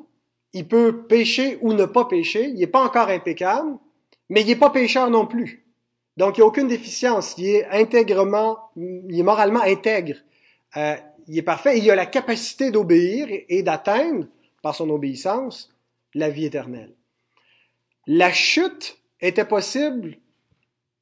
il 0.52 0.66
peut 0.66 1.06
pécher 1.06 1.58
ou 1.60 1.72
ne 1.72 1.84
pas 1.84 2.06
pécher, 2.06 2.46
il 2.46 2.54
n'est 2.54 2.66
pas 2.66 2.84
encore 2.84 3.08
impeccable, 3.08 3.78
mais 4.28 4.42
il 4.42 4.46
n'est 4.46 4.56
pas 4.56 4.70
pécheur 4.70 5.10
non 5.10 5.26
plus. 5.26 5.66
Donc, 6.16 6.36
il 6.36 6.40
n'y 6.40 6.44
a 6.44 6.46
aucune 6.46 6.68
déficience. 6.68 7.34
Il 7.36 7.46
est 7.46 7.66
intègrement, 7.66 8.70
il 8.76 9.18
est 9.18 9.22
moralement 9.22 9.60
intègre. 9.60 10.16
Euh, 10.76 10.96
il 11.28 11.38
est 11.38 11.42
parfait. 11.42 11.78
il 11.78 11.90
a 11.90 11.94
la 11.94 12.06
capacité 12.06 12.70
d'obéir 12.70 13.28
et, 13.30 13.62
d'atteindre, 13.62 14.26
par 14.62 14.74
son 14.74 14.88
obéissance, 14.90 15.74
la 16.14 16.30
vie 16.30 16.46
éternelle. 16.46 16.94
La 18.06 18.32
chute 18.32 18.98
était 19.20 19.44
possible 19.44 20.16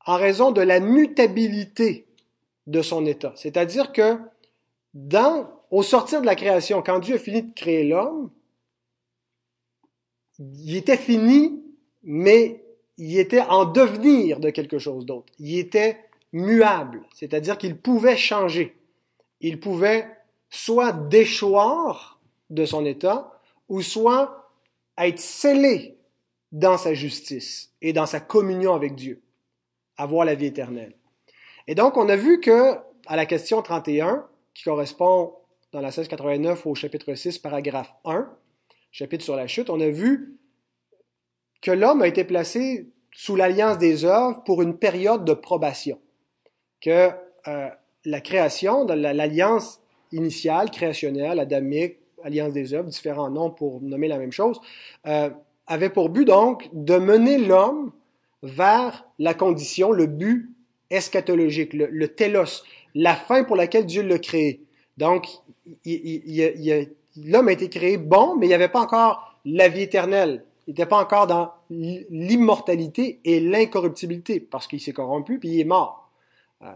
en 0.07 0.17
raison 0.17 0.51
de 0.53 0.61
la 0.61 0.81
mutabilité 0.81 2.07
de 2.67 2.83
son 2.83 3.07
état. 3.07 3.33
C'est-à-dire 3.37 3.93
que 3.93 4.19
dans, 4.95 5.51
au 5.71 5.83
sortir 5.83 6.21
de 6.21 6.27
la 6.27 6.35
création, 6.35 6.83
quand 6.83 6.99
Dieu 6.99 7.17
a 7.17 7.19
fini 7.19 7.43
de 7.43 7.55
créer 7.55 7.85
l'homme, 7.85 8.31
il 10.39 10.77
était 10.77 10.97
fini, 10.97 11.63
mais 12.03 12.65
il 12.97 13.19
était 13.19 13.41
en 13.41 13.65
devenir 13.65 14.41
de 14.41 14.51
quelque 14.51 14.79
chose 14.79 15.07
d'autre. 15.07 15.33
Il 15.39 15.59
était 15.59 16.01
muable, 16.33 17.03
c'est-à-dire 17.15 17.59
qu'il 17.59 17.77
pouvait 17.77 18.17
changer. 18.17 18.77
Il 19.41 19.61
pouvait 19.61 20.09
soit 20.51 20.93
déchoir 20.93 22.21
de 22.51 22.65
son 22.65 22.85
état, 22.85 23.41
ou 23.69 23.83
soit 23.83 24.51
être 24.99 25.19
scellé 25.19 25.97
dans 26.53 26.79
sa 26.79 26.95
justice 26.95 27.73
et 27.83 27.93
dans 27.93 28.07
sa 28.07 28.21
communion 28.21 28.75
avec 28.75 28.95
Dieu, 28.95 29.23
avoir 29.97 30.25
la 30.25 30.35
vie 30.35 30.47
éternelle. 30.47 30.95
Et 31.67 31.75
donc, 31.75 31.97
on 31.97 32.09
a 32.09 32.17
vu 32.17 32.41
que, 32.41 32.75
à 33.07 33.17
la 33.17 33.27
question 33.27 33.63
31, 33.63 34.27
qui 34.55 34.65
correspond 34.65 35.35
dans 35.73 35.81
la 35.81 35.89
1689 35.89 36.67
au 36.67 36.75
chapitre 36.75 37.15
6, 37.15 37.39
paragraphe 37.39 37.93
1, 38.05 38.31
chapitre 38.93 39.25
sur 39.25 39.37
la 39.37 39.47
chute, 39.47 39.71
on 39.71 39.81
a 39.81 39.89
vu 39.89 40.39
que 41.63 41.71
l'homme 41.71 42.03
a 42.03 42.07
été 42.07 42.25
placé 42.25 42.91
sous 43.13 43.37
l'alliance 43.37 43.79
des 43.79 44.05
œuvres 44.05 44.43
pour 44.45 44.63
une 44.63 44.77
période 44.77 45.25
de 45.25 45.35
probation, 45.35 45.99
que 46.81 47.11
euh, 47.49 47.71
la 48.05 48.21
création, 48.21 48.85
l'alliance 48.87 49.81
initiale, 50.13 50.71
créationnelle, 50.71 51.41
adamique, 51.41 51.97
alliance 52.23 52.53
des 52.53 52.75
œuvres, 52.75 52.89
différents 52.89 53.31
noms 53.31 53.51
pour 53.51 53.81
nommer 53.81 54.09
la 54.09 54.19
même 54.19 54.33
chose, 54.33 54.61
euh, 55.07 55.31
avait 55.67 55.91
pour 55.91 56.09
but 56.09 56.25
donc 56.25 56.69
de 56.73 56.97
mener 56.97 57.39
l'homme 57.39 57.93
vers 58.45 59.05
la 59.19 59.35
condition, 59.35 59.91
le 59.91 60.07
but 60.07 60.51
eschatologique, 60.91 61.73
le, 61.73 61.87
le 61.87 62.09
télos, 62.09 62.63
la 62.95 63.15
fin 63.15 63.45
pour 63.45 63.57
laquelle 63.57 63.87
Dieu 63.87 64.03
l'a 64.03 64.19
créé. 64.19 64.61
Donc, 64.97 65.27
l'homme 65.85 67.49
a 67.49 67.53
été 67.53 67.69
créé 67.69 67.97
bon, 67.97 68.37
mais 68.37 68.47
il 68.47 68.51
n'y 68.51 68.55
avait 68.55 68.69
pas 68.69 68.81
encore 68.81 69.35
la 69.45 69.69
vie 69.69 69.83
éternelle, 69.83 70.45
il 70.67 70.71
n'était 70.71 70.87
pas 70.87 71.01
encore 71.01 71.27
dans 71.27 71.51
l'immortalité 71.71 73.21
et 73.25 73.41
l'incorruptibilité, 73.41 74.41
parce 74.41 74.67
qu'il 74.67 74.81
s'est 74.81 74.93
corrompu, 74.93 75.39
puis 75.39 75.51
il 75.51 75.61
est 75.61 75.65
mort. 75.65 76.11
Euh, 76.63 76.67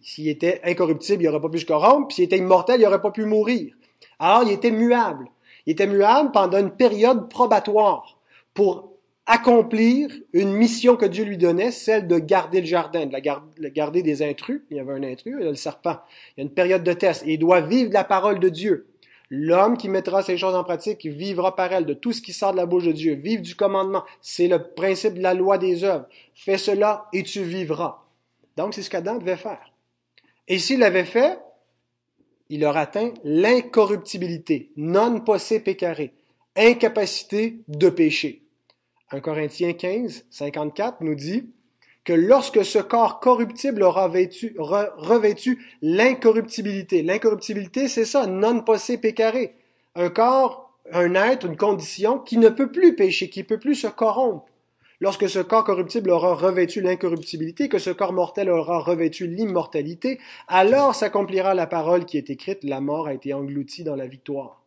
s'il 0.00 0.28
était 0.28 0.60
incorruptible, 0.64 1.22
il 1.22 1.26
n'aurait 1.26 1.40
pas 1.40 1.48
pu 1.48 1.58
se 1.58 1.66
corrompre, 1.66 2.08
puis 2.08 2.16
s'il 2.16 2.24
était 2.24 2.38
immortel, 2.38 2.80
il 2.80 2.84
n'aurait 2.84 3.02
pas 3.02 3.10
pu 3.10 3.24
mourir. 3.24 3.74
Alors, 4.18 4.44
il 4.44 4.52
était 4.52 4.70
muable. 4.70 5.28
Il 5.66 5.72
était 5.72 5.86
muable 5.86 6.32
pendant 6.32 6.58
une 6.58 6.70
période 6.70 7.28
probatoire 7.28 8.18
pour 8.54 8.92
accomplir 9.28 10.10
une 10.32 10.52
mission 10.52 10.96
que 10.96 11.04
Dieu 11.04 11.22
lui 11.22 11.36
donnait, 11.36 11.70
celle 11.70 12.08
de 12.08 12.18
garder 12.18 12.62
le 12.62 12.66
jardin, 12.66 13.04
de, 13.04 13.12
la 13.12 13.70
garder 13.70 14.02
des 14.02 14.22
intrus. 14.22 14.62
Il 14.70 14.78
y 14.78 14.80
avait 14.80 14.94
un 14.94 15.02
intrus, 15.02 15.34
il 15.38 15.44
y 15.44 15.46
a 15.46 15.50
le 15.50 15.54
serpent. 15.54 15.98
Il 16.36 16.40
y 16.40 16.40
a 16.40 16.44
une 16.44 16.54
période 16.54 16.82
de 16.82 16.94
test 16.94 17.22
et 17.26 17.34
il 17.34 17.38
doit 17.38 17.60
vivre 17.60 17.90
de 17.90 17.94
la 17.94 18.04
parole 18.04 18.40
de 18.40 18.48
Dieu. 18.48 18.88
L'homme 19.28 19.76
qui 19.76 19.90
mettra 19.90 20.22
ces 20.22 20.38
choses 20.38 20.54
en 20.54 20.64
pratique 20.64 21.04
vivra 21.04 21.54
par 21.54 21.70
elles, 21.74 21.84
de 21.84 21.92
tout 21.92 22.12
ce 22.12 22.22
qui 22.22 22.32
sort 22.32 22.52
de 22.52 22.56
la 22.56 22.64
bouche 22.64 22.86
de 22.86 22.92
Dieu. 22.92 23.12
Vive 23.12 23.42
du 23.42 23.54
commandement. 23.54 24.02
C'est 24.22 24.48
le 24.48 24.62
principe 24.62 25.14
de 25.14 25.22
la 25.22 25.34
loi 25.34 25.58
des 25.58 25.84
œuvres. 25.84 26.06
Fais 26.34 26.56
cela 26.56 27.06
et 27.12 27.22
tu 27.22 27.42
vivras. 27.42 28.06
Donc, 28.56 28.72
c'est 28.72 28.82
ce 28.82 28.88
qu'Adam 28.88 29.18
devait 29.18 29.36
faire. 29.36 29.72
Et 30.48 30.58
s'il 30.58 30.78
l'avait 30.78 31.04
fait, 31.04 31.38
il 32.48 32.64
aurait 32.64 32.80
atteint 32.80 33.12
l'incorruptibilité, 33.24 34.70
non 34.78 35.20
posse 35.20 35.52
peccare, 35.62 36.08
incapacité 36.56 37.58
de 37.68 37.90
pécher. 37.90 38.47
1 39.10 39.20
Corinthiens 39.20 39.72
15, 39.72 40.26
54 40.30 41.00
nous 41.00 41.14
dit, 41.14 41.50
que 42.08 42.14
lorsque 42.14 42.64
ce 42.64 42.78
corps 42.78 43.20
corruptible 43.20 43.82
aura 43.82 44.06
revêtu 44.06 45.66
l'incorruptibilité. 45.82 47.02
L'incorruptibilité, 47.02 47.86
c'est 47.86 48.06
ça, 48.06 48.26
non 48.26 48.62
posse 48.62 48.92
peccare. 49.00 49.34
Un 49.94 50.08
corps, 50.08 50.72
un 50.90 51.14
être, 51.14 51.44
une 51.44 51.58
condition 51.58 52.18
qui 52.18 52.38
ne 52.38 52.48
peut 52.48 52.72
plus 52.72 52.96
pécher, 52.96 53.28
qui 53.28 53.40
ne 53.40 53.44
peut 53.44 53.58
plus 53.58 53.74
se 53.74 53.88
corrompre. 53.88 54.46
Lorsque 55.00 55.28
ce 55.28 55.38
corps 55.38 55.64
corruptible 55.64 56.10
aura 56.10 56.34
revêtu 56.34 56.80
l'incorruptibilité, 56.80 57.68
que 57.68 57.78
ce 57.78 57.90
corps 57.90 58.14
mortel 58.14 58.48
aura 58.48 58.78
revêtu 58.78 59.26
l'immortalité, 59.26 60.18
alors 60.48 60.94
s'accomplira 60.94 61.54
la 61.54 61.66
parole 61.66 62.06
qui 62.06 62.16
est 62.16 62.30
écrite, 62.30 62.64
la 62.64 62.80
mort 62.80 63.06
a 63.06 63.12
été 63.12 63.34
engloutie 63.34 63.84
dans 63.84 63.96
la 63.96 64.06
victoire. 64.06 64.62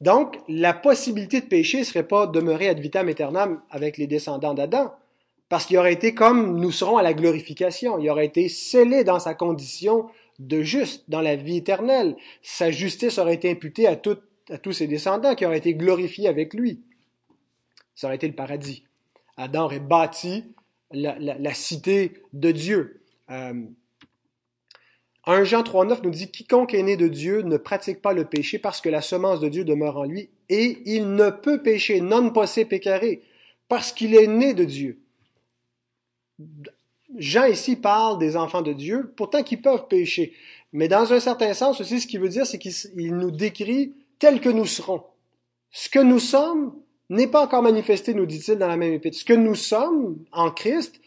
Donc, 0.00 0.38
la 0.48 0.74
possibilité 0.74 1.40
de 1.40 1.46
pécher 1.46 1.80
ne 1.80 1.84
serait 1.84 2.06
pas 2.06 2.26
demeurer 2.26 2.68
ad 2.68 2.78
vitam 2.78 3.08
aeternam 3.08 3.62
avec 3.70 3.96
les 3.96 4.06
descendants 4.06 4.54
d'Adam, 4.54 4.92
parce 5.48 5.64
qu'il 5.66 5.78
aurait 5.78 5.92
été 5.92 6.14
comme 6.14 6.60
nous 6.60 6.72
serons 6.72 6.98
à 6.98 7.02
la 7.02 7.14
glorification. 7.14 7.98
Il 7.98 8.10
aurait 8.10 8.26
été 8.26 8.48
scellé 8.48 9.04
dans 9.04 9.18
sa 9.18 9.34
condition 9.34 10.06
de 10.38 10.62
juste, 10.62 11.04
dans 11.08 11.22
la 11.22 11.36
vie 11.36 11.56
éternelle. 11.56 12.16
Sa 12.42 12.70
justice 12.70 13.18
aurait 13.18 13.34
été 13.34 13.50
imputée 13.50 13.86
à, 13.86 13.92
à 14.50 14.58
tous 14.58 14.72
ses 14.72 14.86
descendants 14.86 15.34
qui 15.34 15.46
auraient 15.46 15.58
été 15.58 15.74
glorifiés 15.74 16.28
avec 16.28 16.52
lui. 16.52 16.82
Ça 17.94 18.08
aurait 18.08 18.16
été 18.16 18.28
le 18.28 18.34
paradis. 18.34 18.84
Adam 19.36 19.64
aurait 19.64 19.80
bâti 19.80 20.44
la, 20.92 21.54
cité 21.54 22.22
de 22.32 22.50
Dieu. 22.50 23.02
Euh, 23.30 23.64
1 25.26 25.42
Jean 25.42 25.62
3.9 25.62 26.04
nous 26.04 26.10
dit 26.10 26.30
Quiconque 26.30 26.72
est 26.72 26.82
né 26.82 26.96
de 26.96 27.08
Dieu 27.08 27.42
ne 27.42 27.56
pratique 27.56 28.00
pas 28.00 28.12
le 28.12 28.24
péché 28.24 28.58
parce 28.60 28.80
que 28.80 28.88
la 28.88 29.02
semence 29.02 29.40
de 29.40 29.48
Dieu 29.48 29.64
demeure 29.64 29.96
en 29.96 30.04
lui 30.04 30.30
et 30.48 30.78
il 30.84 31.14
ne 31.14 31.30
peut 31.30 31.62
pécher, 31.62 32.00
non 32.00 32.30
posse 32.30 32.60
peccare, 32.68 33.00
parce 33.68 33.90
qu'il 33.90 34.14
est 34.14 34.28
né 34.28 34.54
de 34.54 34.64
Dieu. 34.64 35.00
Jean 37.16 37.46
ici 37.46 37.74
parle 37.74 38.18
des 38.18 38.36
enfants 38.36 38.62
de 38.62 38.72
Dieu, 38.72 39.12
pourtant 39.16 39.42
qu'ils 39.42 39.62
peuvent 39.62 39.88
pécher. 39.88 40.32
Mais 40.72 40.86
dans 40.86 41.12
un 41.12 41.20
certain 41.20 41.54
sens 41.54 41.80
aussi, 41.80 42.00
ce 42.00 42.06
qu'il 42.06 42.20
veut 42.20 42.28
dire, 42.28 42.46
c'est 42.46 42.58
qu'il 42.58 43.16
nous 43.16 43.30
décrit 43.30 43.94
tels 44.18 44.40
que 44.40 44.48
nous 44.48 44.66
serons. 44.66 45.02
Ce 45.70 45.88
que 45.88 45.98
nous 45.98 46.20
sommes 46.20 46.74
n'est 47.08 47.26
pas 47.26 47.44
encore 47.44 47.62
manifesté, 47.62 48.14
nous 48.14 48.26
dit-il 48.26 48.58
dans 48.58 48.68
la 48.68 48.76
même 48.76 48.92
épître. 48.92 49.18
Ce 49.18 49.24
que 49.24 49.32
nous 49.32 49.54
sommes 49.54 50.18
en 50.32 50.50
Christ, 50.50 51.00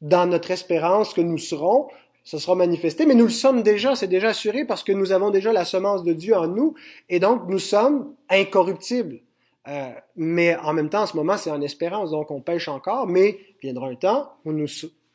dans 0.00 0.26
notre 0.26 0.50
espérance 0.50 1.14
que 1.14 1.20
nous 1.20 1.38
serons, 1.38 1.88
ce 2.24 2.38
sera 2.38 2.54
manifesté, 2.54 3.04
mais 3.06 3.14
nous 3.14 3.24
le 3.24 3.30
sommes 3.30 3.62
déjà, 3.62 3.96
c'est 3.96 4.06
déjà 4.06 4.28
assuré 4.28 4.64
parce 4.64 4.84
que 4.84 4.92
nous 4.92 5.12
avons 5.12 5.30
déjà 5.30 5.52
la 5.52 5.64
semence 5.64 6.04
de 6.04 6.12
Dieu 6.12 6.36
en 6.36 6.46
nous, 6.46 6.74
et 7.08 7.18
donc 7.18 7.48
nous 7.48 7.58
sommes 7.58 8.14
incorruptibles. 8.28 9.20
Euh, 9.68 9.92
mais 10.16 10.56
en 10.56 10.72
même 10.72 10.88
temps, 10.88 11.02
en 11.02 11.06
ce 11.06 11.16
moment, 11.16 11.36
c'est 11.36 11.50
en 11.50 11.60
espérance, 11.60 12.10
donc 12.10 12.30
on 12.30 12.40
pêche 12.40 12.68
encore, 12.68 13.06
mais 13.06 13.38
viendra 13.60 13.88
un 13.88 13.94
temps 13.94 14.32
où 14.44 14.52
nous, 14.52 14.66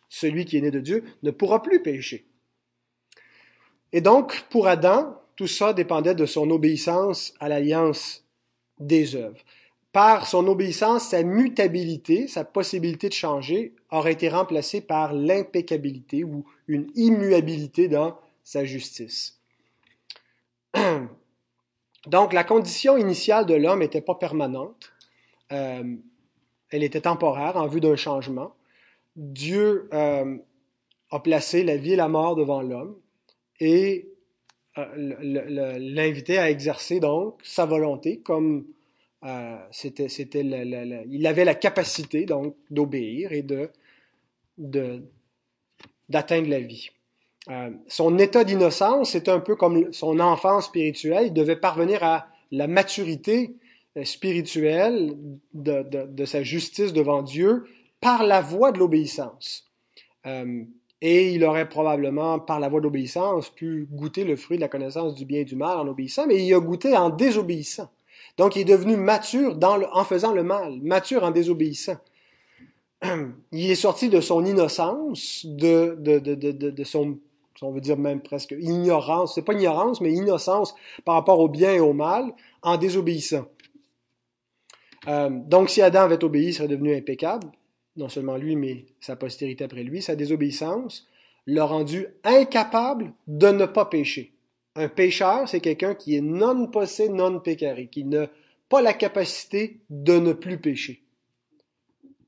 celui 0.10 0.46
qui 0.46 0.58
est 0.58 0.62
né 0.62 0.72
de 0.72 0.80
Dieu 0.80 1.04
ne 1.24 1.32
pourra 1.32 1.62
plus 1.62 1.82
pécher. 1.82 2.26
Et 3.94 4.02
donc, 4.02 4.46
pour 4.50 4.68
Adam, 4.68 5.18
tout 5.36 5.48
ça 5.48 5.74
dépendait 5.74 6.16
de 6.16 6.26
son 6.26 6.50
obéissance 6.50 7.34
à 7.40 7.48
l'alliance 7.48 8.26
des 8.80 9.16
œuvres. 9.16 9.40
Par 9.98 10.28
son 10.28 10.46
obéissance, 10.46 11.10
sa 11.10 11.24
mutabilité, 11.24 12.28
sa 12.28 12.46
possibilité 12.46 13.10
de 13.10 13.16
changer, 13.16 13.74
aurait 13.90 14.14
été 14.14 14.30
remplacée 14.30 14.80
par 14.80 15.12
l'impeccabilité 15.12 16.24
ou 16.24 16.46
une 16.68 16.92
immuabilité 16.94 17.88
dans 17.88 18.16
sa 18.44 18.64
justice. 18.64 19.42
Donc, 22.06 22.34
la 22.34 22.44
condition 22.44 22.96
initiale 22.96 23.48
de 23.48 23.56
l'homme 23.56 23.80
n'était 23.80 24.02
pas 24.02 24.14
permanente, 24.14 24.94
euh, 25.52 25.96
elle 26.70 26.84
était 26.84 27.02
temporaire 27.02 27.58
en 27.58 27.66
vue 27.66 27.82
d'un 27.82 27.96
changement. 27.96 28.54
Dieu 29.16 29.90
euh, 29.94 30.38
a 31.10 31.20
placé 31.22 31.64
la 31.64 31.76
vie 31.76 31.94
et 31.94 31.96
la 31.96 32.08
mort 32.08 32.36
devant 32.36 32.62
l'homme 32.62 33.00
et 33.60 34.12
euh, 34.78 34.86
l'invitait 35.80 36.38
à 36.38 36.52
exercer 36.52 37.00
donc 37.00 37.40
sa 37.44 37.66
volonté 37.66 38.20
comme 38.20 38.68
euh, 39.26 39.58
c'était, 39.72 40.10
c'était 40.10 40.42
il 40.42 41.28
avait 41.28 41.46
la 41.46 41.56
capacité 41.56 42.26
donc 42.26 42.56
d'obéir 42.70 43.32
et 43.32 43.42
de, 43.42 43.72
d'atteindre 46.10 46.50
la 46.50 46.60
vie. 46.60 46.90
Euh, 47.50 47.72
son 47.88 48.20
état 48.20 48.44
d'innocence, 48.44 49.12
c'est 49.12 49.30
un 49.30 49.40
peu 49.40 49.56
comme 49.56 49.92
son 49.92 50.20
enfance 50.20 50.66
spirituelle. 50.66 51.28
Il 51.28 51.34
devait 51.34 51.56
parvenir 51.56 52.04
à 52.04 52.28
la 52.52 52.68
maturité 52.68 53.56
euh, 53.98 54.04
spirituelle 54.04 55.16
de, 55.54 56.06
de, 56.06 56.26
sa 56.26 56.44
justice 56.44 56.94
devant 56.94 57.24
Dieu 57.24 57.66
par 58.02 58.24
la 58.24 58.42
voie 58.42 58.72
de 58.72 58.80
l'obéissance. 58.80 59.66
Et 61.00 61.32
il 61.32 61.46
aurait 61.46 61.70
probablement, 61.70 62.38
par 62.38 62.60
la 62.60 62.68
voie 62.68 62.82
de 62.82 62.84
l'obéissance, 62.84 63.50
pu 63.50 63.88
goûter 63.90 64.26
le 64.26 64.36
fruit 64.36 64.58
de 64.58 64.62
la 64.62 64.68
connaissance 64.68 65.16
du 65.16 65.26
bien 65.26 65.40
et 65.40 65.46
du 65.46 65.56
mal 65.56 65.78
en 65.78 65.88
obéissant, 65.88 66.28
mais 66.28 66.44
il 66.44 66.54
a 66.54 66.60
goûté 66.60 66.98
en 66.98 67.10
désobéissant. 67.10 67.90
Donc, 68.38 68.56
il 68.56 68.62
est 68.62 68.66
devenu 68.66 68.96
mature 68.98 69.58
en 69.64 70.04
faisant 70.04 70.34
le 70.34 70.44
mal, 70.44 70.80
mature 70.82 71.24
en 71.24 71.32
désobéissant. 71.32 71.98
Il 73.52 73.70
est 73.70 73.76
sorti 73.76 74.10
de 74.10 74.22
son 74.22 74.46
innocence, 74.46 75.46
de 75.46 76.84
son, 76.84 77.18
on 77.62 77.72
veut 77.72 77.82
dire 77.82 77.98
même 77.98 78.22
presque 78.22 78.56
ignorance, 78.60 79.36
c'est 79.36 79.44
pas 79.44 79.54
ignorance, 79.54 80.02
mais 80.02 80.12
innocence 80.12 80.76
par 81.06 81.16
rapport 81.16 81.40
au 81.40 81.48
bien 81.48 81.74
et 81.74 81.80
au 81.80 81.94
mal, 81.94 82.34
en 82.62 82.78
désobéissant. 82.78 83.48
Euh, 85.08 85.30
donc, 85.30 85.70
si 85.70 85.82
Adam 85.82 86.02
avait 86.02 86.24
obéi, 86.24 86.48
il 86.48 86.54
serait 86.54 86.68
devenu 86.68 86.96
impeccable, 86.96 87.48
non 87.96 88.10
seulement 88.10 88.36
lui, 88.36 88.56
mais 88.56 88.86
sa 89.00 89.16
postérité 89.16 89.64
après 89.64 89.84
lui. 89.84 90.02
Sa 90.02 90.16
désobéissance 90.16 91.08
l'a 91.46 91.66
rendu 91.66 92.08
incapable 92.24 93.14
de 93.28 93.48
ne 93.48 93.66
pas 93.66 93.86
pécher. 93.86 94.34
Un 94.78 94.90
pécheur, 94.90 95.50
c'est 95.50 95.60
quelqu'un 95.60 95.96
qui 95.96 96.16
est 96.16 96.22
non 96.22 96.68
possé, 96.68 97.10
non 97.10 97.40
pécaré, 97.40 97.88
qui 97.88 98.04
n'a 98.04 98.28
pas 98.70 98.80
la 98.80 98.94
capacité 98.94 99.80
de 99.90 100.20
ne 100.20 100.34
plus 100.34 100.60
pécher. 100.60 101.04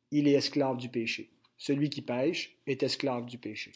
Il 0.10 0.28
est 0.28 0.34
esclave 0.34 0.78
du 0.78 0.90
péché. 0.90 1.30
Celui 1.58 1.92
qui 1.92 2.02
pêche 2.02 2.58
est 2.66 2.82
esclave 2.82 3.26
du 3.26 3.38
péché. 3.38 3.72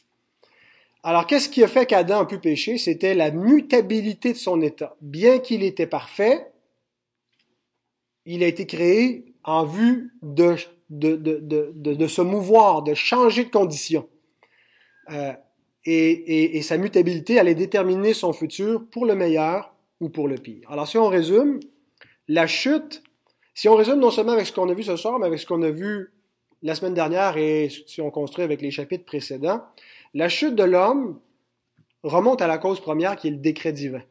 Alors, 1.04 1.28
qu'est-ce 1.28 1.50
qui 1.50 1.64
a 1.64 1.68
fait 1.68 1.86
qu'Adam 1.86 2.22
a 2.22 2.26
pu 2.26 2.40
pécher? 2.40 2.80
C'était 2.80 3.14
la 3.14 3.30
mutabilité 3.30 4.34
de 4.34 4.38
son 4.38 4.60
état. 4.60 4.96
Bien 5.02 5.38
qu'il 5.38 5.62
était 5.62 5.86
parfait, 5.86 6.52
il 8.26 8.44
a 8.44 8.48
été 8.48 8.66
créé 8.66 9.36
en 9.44 9.66
vue 9.66 10.14
de, 10.24 10.56
se 10.58 12.22
mouvoir, 12.22 12.82
de 12.82 12.96
changer 12.96 13.44
de 13.44 13.52
condition. 13.52 14.10
Euh, 15.12 15.34
et, 15.86 16.62
sa 16.62 16.78
mutabilité 16.78 17.40
allait 17.40 17.56
déterminer 17.56 18.14
son 18.14 18.34
futur 18.34 18.86
pour 18.90 19.06
le 19.06 19.16
meilleur 19.16 19.74
ou 20.00 20.10
pour 20.10 20.28
le 20.28 20.36
pire. 20.36 20.70
Alors 20.72 20.88
si 20.88 20.98
on 20.98 21.08
résume, 21.08 21.60
la 22.28 22.48
chute, 22.48 23.04
si 23.54 23.68
on 23.68 23.76
résume 23.76 24.00
non 24.00 24.12
seulement 24.12 24.32
avec 24.32 24.48
ce 24.48 24.54
qu'on 24.54 24.70
a 24.70 24.74
vu 24.74 24.84
ce 24.84 24.96
soir, 24.96 25.20
mais 25.20 25.28
avec 25.28 25.40
ce 25.40 25.46
qu'on 25.46 25.62
a 25.62 25.70
vu 25.70 26.14
la 26.62 26.76
semaine 26.76 26.94
dernière 26.94 27.38
et 27.38 27.70
si 27.88 28.02
on 28.02 28.12
construit 28.12 28.44
avec 28.44 28.62
les 28.62 28.72
chapitres 28.72 29.06
précédents, 29.06 29.62
la 30.14 30.30
chute 30.30 30.56
de 30.56 30.64
l'homme 30.64 31.20
remonte 32.04 32.42
à 32.42 32.48
la 32.48 32.58
cause 32.58 32.80
première 32.80 33.16
qui 33.16 33.28
est 33.28 33.32
le 33.32 33.38
décret 33.38 33.74
divin. 33.74 34.02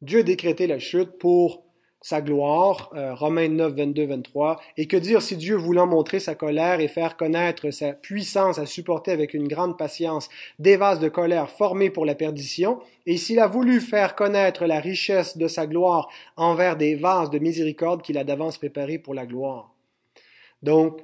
Dieu 0.00 0.20
a 0.20 0.22
décrété 0.22 0.66
la 0.66 0.78
chute 0.78 1.18
pour 1.18 1.64
sa 2.02 2.20
gloire, 2.20 2.90
euh, 2.94 3.14
Romains 3.14 3.48
9, 3.48 3.74
22, 3.74 4.06
23. 4.06 4.60
Et 4.76 4.86
que 4.86 4.96
dire 4.96 5.22
si 5.22 5.36
Dieu 5.36 5.56
voulant 5.56 5.86
montrer 5.86 6.20
sa 6.20 6.34
colère 6.34 6.80
et 6.80 6.88
faire 6.88 7.16
connaître 7.16 7.70
sa 7.70 7.92
puissance 7.92 8.58
à 8.58 8.66
supporter 8.66 9.12
avec 9.12 9.32
une 9.34 9.48
grande 9.48 9.78
patience 9.78 10.28
des 10.58 10.76
vases 10.76 11.00
de 11.00 11.08
colère 11.08 11.48
formés 11.48 11.90
pour 11.90 12.04
la 12.04 12.14
perdition, 12.14 12.80
et 13.06 13.16
s'il 13.16 13.38
a 13.38 13.46
voulu 13.46 13.80
faire 13.80 14.14
connaître 14.14 14.66
la 14.66 14.80
richesse 14.80 15.38
de 15.38 15.48
sa 15.48 15.66
gloire 15.66 16.08
envers 16.36 16.76
des 16.76 16.96
vases 16.96 17.30
de 17.30 17.38
miséricorde 17.38 18.02
qu'il 18.02 18.18
a 18.18 18.24
d'avance 18.24 18.58
préparés 18.58 18.98
pour 18.98 19.14
la 19.14 19.24
gloire. 19.24 19.72
Donc, 20.62 21.00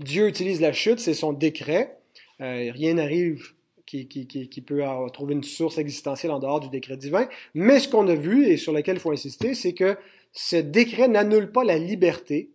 Dieu 0.00 0.28
utilise 0.28 0.60
la 0.60 0.72
chute, 0.72 1.00
c'est 1.00 1.14
son 1.14 1.32
décret. 1.32 1.98
Euh, 2.40 2.70
rien 2.72 2.94
n'arrive 2.94 3.54
qui, 3.86 4.08
qui, 4.08 4.26
qui, 4.26 4.60
peut 4.60 4.82
trouver 5.12 5.34
une 5.34 5.44
source 5.44 5.78
existentielle 5.78 6.32
en 6.32 6.40
dehors 6.40 6.60
du 6.60 6.68
décret 6.68 6.96
divin. 6.96 7.28
Mais 7.54 7.78
ce 7.78 7.88
qu'on 7.88 8.08
a 8.08 8.14
vu 8.14 8.46
et 8.46 8.56
sur 8.56 8.72
lequel 8.72 8.96
il 8.96 9.00
faut 9.00 9.12
insister, 9.12 9.54
c'est 9.54 9.72
que 9.72 9.96
ce 10.36 10.56
décret 10.56 11.08
n'annule 11.08 11.50
pas 11.50 11.64
la 11.64 11.78
liberté 11.78 12.50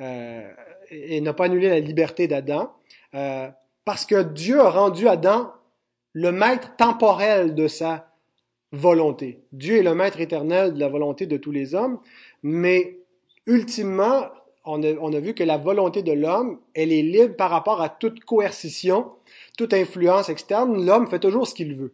euh, 0.00 0.50
et 0.90 1.20
n'a 1.20 1.34
pas 1.34 1.44
annulé 1.44 1.68
la 1.68 1.80
liberté 1.80 2.26
d'Adam, 2.26 2.72
euh, 3.14 3.48
parce 3.84 4.06
que 4.06 4.22
Dieu 4.22 4.58
a 4.58 4.70
rendu 4.70 5.06
Adam 5.06 5.52
le 6.14 6.32
maître 6.32 6.74
temporel 6.76 7.54
de 7.54 7.68
sa 7.68 8.10
volonté. 8.72 9.44
Dieu 9.52 9.76
est 9.76 9.82
le 9.82 9.94
maître 9.94 10.18
éternel 10.20 10.72
de 10.72 10.80
la 10.80 10.88
volonté 10.88 11.26
de 11.26 11.36
tous 11.36 11.52
les 11.52 11.74
hommes, 11.74 12.00
mais 12.42 13.00
ultimement, 13.44 14.28
on 14.64 14.82
a, 14.82 14.94
on 14.94 15.12
a 15.12 15.20
vu 15.20 15.34
que 15.34 15.44
la 15.44 15.58
volonté 15.58 16.02
de 16.02 16.12
l'homme, 16.12 16.58
elle 16.72 16.90
est 16.90 17.02
libre 17.02 17.36
par 17.36 17.50
rapport 17.50 17.82
à 17.82 17.90
toute 17.90 18.24
coercition, 18.24 19.12
toute 19.58 19.74
influence 19.74 20.30
externe. 20.30 20.86
L'homme 20.86 21.06
fait 21.06 21.20
toujours 21.20 21.46
ce 21.46 21.54
qu'il 21.54 21.74
veut. 21.74 21.92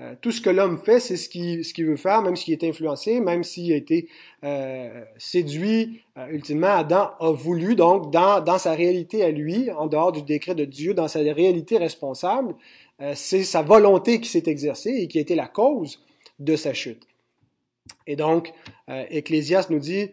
Euh, 0.00 0.14
tout 0.20 0.32
ce 0.32 0.40
que 0.40 0.48
l'homme 0.48 0.78
fait, 0.78 1.00
c'est 1.00 1.16
ce 1.16 1.28
qu'il 1.28 1.84
veut 1.84 1.96
faire, 1.96 2.22
même 2.22 2.34
s'il 2.34 2.54
est 2.54 2.64
influencé, 2.64 3.20
même 3.20 3.44
s'il 3.44 3.72
a 3.72 3.76
été 3.76 4.08
euh, 4.42 5.04
séduit. 5.18 6.02
Euh, 6.16 6.28
ultimement, 6.28 6.74
Adam 6.74 7.10
a 7.20 7.30
voulu, 7.30 7.74
donc, 7.74 8.10
dans, 8.10 8.40
dans 8.40 8.58
sa 8.58 8.72
réalité 8.72 9.22
à 9.22 9.30
lui, 9.30 9.70
en 9.70 9.86
dehors 9.86 10.12
du 10.12 10.22
décret 10.22 10.54
de 10.54 10.64
Dieu, 10.64 10.94
dans 10.94 11.08
sa 11.08 11.20
réalité 11.20 11.78
responsable, 11.78 12.54
c'est 13.16 13.42
sa 13.42 13.62
volonté 13.62 14.20
qui 14.20 14.28
s'est 14.28 14.44
exercée 14.46 14.90
et 14.90 15.08
qui 15.08 15.18
a 15.18 15.22
été 15.22 15.34
la 15.34 15.48
cause 15.48 16.04
de 16.38 16.54
sa 16.54 16.72
chute. 16.72 17.02
Et 18.06 18.14
donc, 18.14 18.52
Ecclésiaste 18.86 19.70
nous 19.70 19.80
dit, 19.80 20.10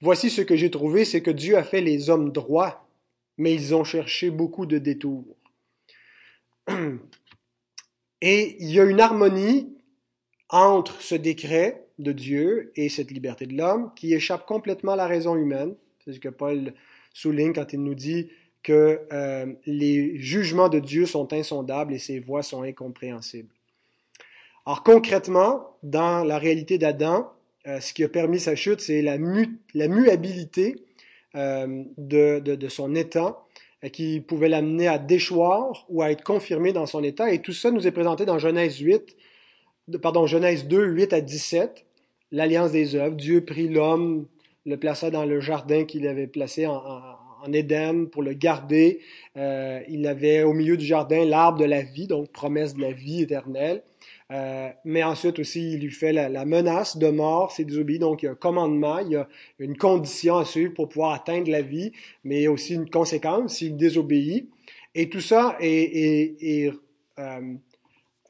voici 0.00 0.30
ce 0.30 0.40
que 0.40 0.56
j'ai 0.56 0.70
trouvé, 0.70 1.04
c'est 1.04 1.20
que 1.20 1.30
Dieu 1.30 1.58
a 1.58 1.64
fait 1.64 1.82
les 1.82 2.08
hommes 2.08 2.32
droits, 2.32 2.88
mais 3.36 3.52
ils 3.52 3.74
ont 3.74 3.84
cherché 3.84 4.30
beaucoup 4.30 4.64
de 4.64 4.78
détours. 4.78 5.36
Et 8.20 8.56
il 8.60 8.70
y 8.70 8.80
a 8.80 8.84
une 8.84 9.00
harmonie 9.00 9.76
entre 10.48 11.00
ce 11.00 11.14
décret 11.14 11.86
de 11.98 12.12
Dieu 12.12 12.72
et 12.76 12.88
cette 12.88 13.10
liberté 13.10 13.46
de 13.46 13.56
l'homme 13.56 13.92
qui 13.94 14.14
échappe 14.14 14.46
complètement 14.46 14.92
à 14.92 14.96
la 14.96 15.06
raison 15.06 15.36
humaine. 15.36 15.74
C'est 16.04 16.12
ce 16.12 16.20
que 16.20 16.28
Paul 16.28 16.74
souligne 17.12 17.52
quand 17.52 17.72
il 17.72 17.82
nous 17.82 17.94
dit 17.94 18.30
que 18.62 19.00
euh, 19.12 19.46
les 19.66 20.18
jugements 20.18 20.68
de 20.68 20.78
Dieu 20.78 21.06
sont 21.06 21.32
insondables 21.32 21.94
et 21.94 21.98
ses 21.98 22.20
voies 22.20 22.42
sont 22.42 22.62
incompréhensibles. 22.62 23.52
Alors 24.66 24.82
concrètement, 24.82 25.76
dans 25.82 26.24
la 26.24 26.38
réalité 26.38 26.76
d'Adam, 26.78 27.32
euh, 27.66 27.80
ce 27.80 27.92
qui 27.92 28.04
a 28.04 28.08
permis 28.08 28.40
sa 28.40 28.54
chute, 28.54 28.80
c'est 28.80 29.02
la, 29.02 29.18
mu 29.18 29.58
la, 29.74 29.88
muabilité 29.88 30.84
euh, 31.34 31.84
de, 31.96 32.68
son 32.68 32.94
état 32.94 33.38
qui 33.92 34.20
pouvait 34.20 34.48
l'amener 34.48 34.88
à 34.88 34.98
déchoir 34.98 35.86
ou 35.88 36.02
à 36.02 36.10
être 36.10 36.24
confirmé 36.24 36.72
dans 36.72 36.86
son 36.86 37.02
état. 37.02 37.32
Et 37.32 37.40
tout 37.40 37.52
ça 37.52 37.70
nous 37.70 37.86
est 37.86 37.92
présenté 37.92 38.26
dans 38.26 38.38
Genèse 38.38 38.78
8, 38.78 39.16
pardon, 40.02 40.26
Genèse 40.26 40.66
2, 40.66 40.84
8 40.84 41.12
à 41.12 41.20
17, 41.20 41.86
l'alliance 42.32 42.72
des 42.72 42.96
œuvres. 42.96 43.16
Dieu 43.16 43.44
prit 43.44 43.68
l'homme, 43.68 44.26
le 44.66 44.76
plaça 44.76 45.10
dans 45.10 45.24
le 45.24 45.40
jardin 45.40 45.84
qu'il 45.84 46.06
avait 46.06 46.26
placé 46.26 46.66
en, 46.66 46.76
en, 46.76 47.52
Éden 47.52 48.08
pour 48.10 48.22
le 48.22 48.32
garder. 48.32 49.00
Euh, 49.36 49.80
il 49.88 50.06
avait 50.06 50.42
au 50.42 50.52
milieu 50.52 50.76
du 50.76 50.84
jardin 50.84 51.24
l'arbre 51.24 51.58
de 51.58 51.64
la 51.64 51.82
vie, 51.82 52.08
donc 52.08 52.30
promesse 52.32 52.74
de 52.74 52.82
la 52.82 52.92
vie 52.92 53.22
éternelle. 53.22 53.82
Euh, 54.30 54.68
mais 54.84 55.02
ensuite 55.02 55.38
aussi, 55.38 55.72
il 55.72 55.80
lui 55.80 55.90
fait 55.90 56.12
la, 56.12 56.44
menace 56.44 56.98
de 56.98 57.08
mort, 57.08 57.52
c'est 57.52 57.64
désobéi. 57.64 57.98
Donc, 57.98 58.22
il 58.22 58.26
y 58.26 58.28
a 58.28 58.32
un 58.32 58.34
commandement, 58.34 58.98
il 58.98 59.12
y 59.12 59.16
a 59.16 59.26
une 59.58 59.76
condition 59.76 60.36
à 60.36 60.44
suivre 60.44 60.74
pour 60.74 60.88
pouvoir 60.88 61.12
atteindre 61.12 61.50
la 61.50 61.62
vie, 61.62 61.92
mais 62.24 62.46
aussi 62.46 62.74
une 62.74 62.90
conséquence 62.90 63.56
s'il 63.56 63.76
désobéit. 63.76 64.48
Et 64.94 65.08
tout 65.08 65.20
ça 65.20 65.56
est 65.60 66.70
euh, 67.18 67.40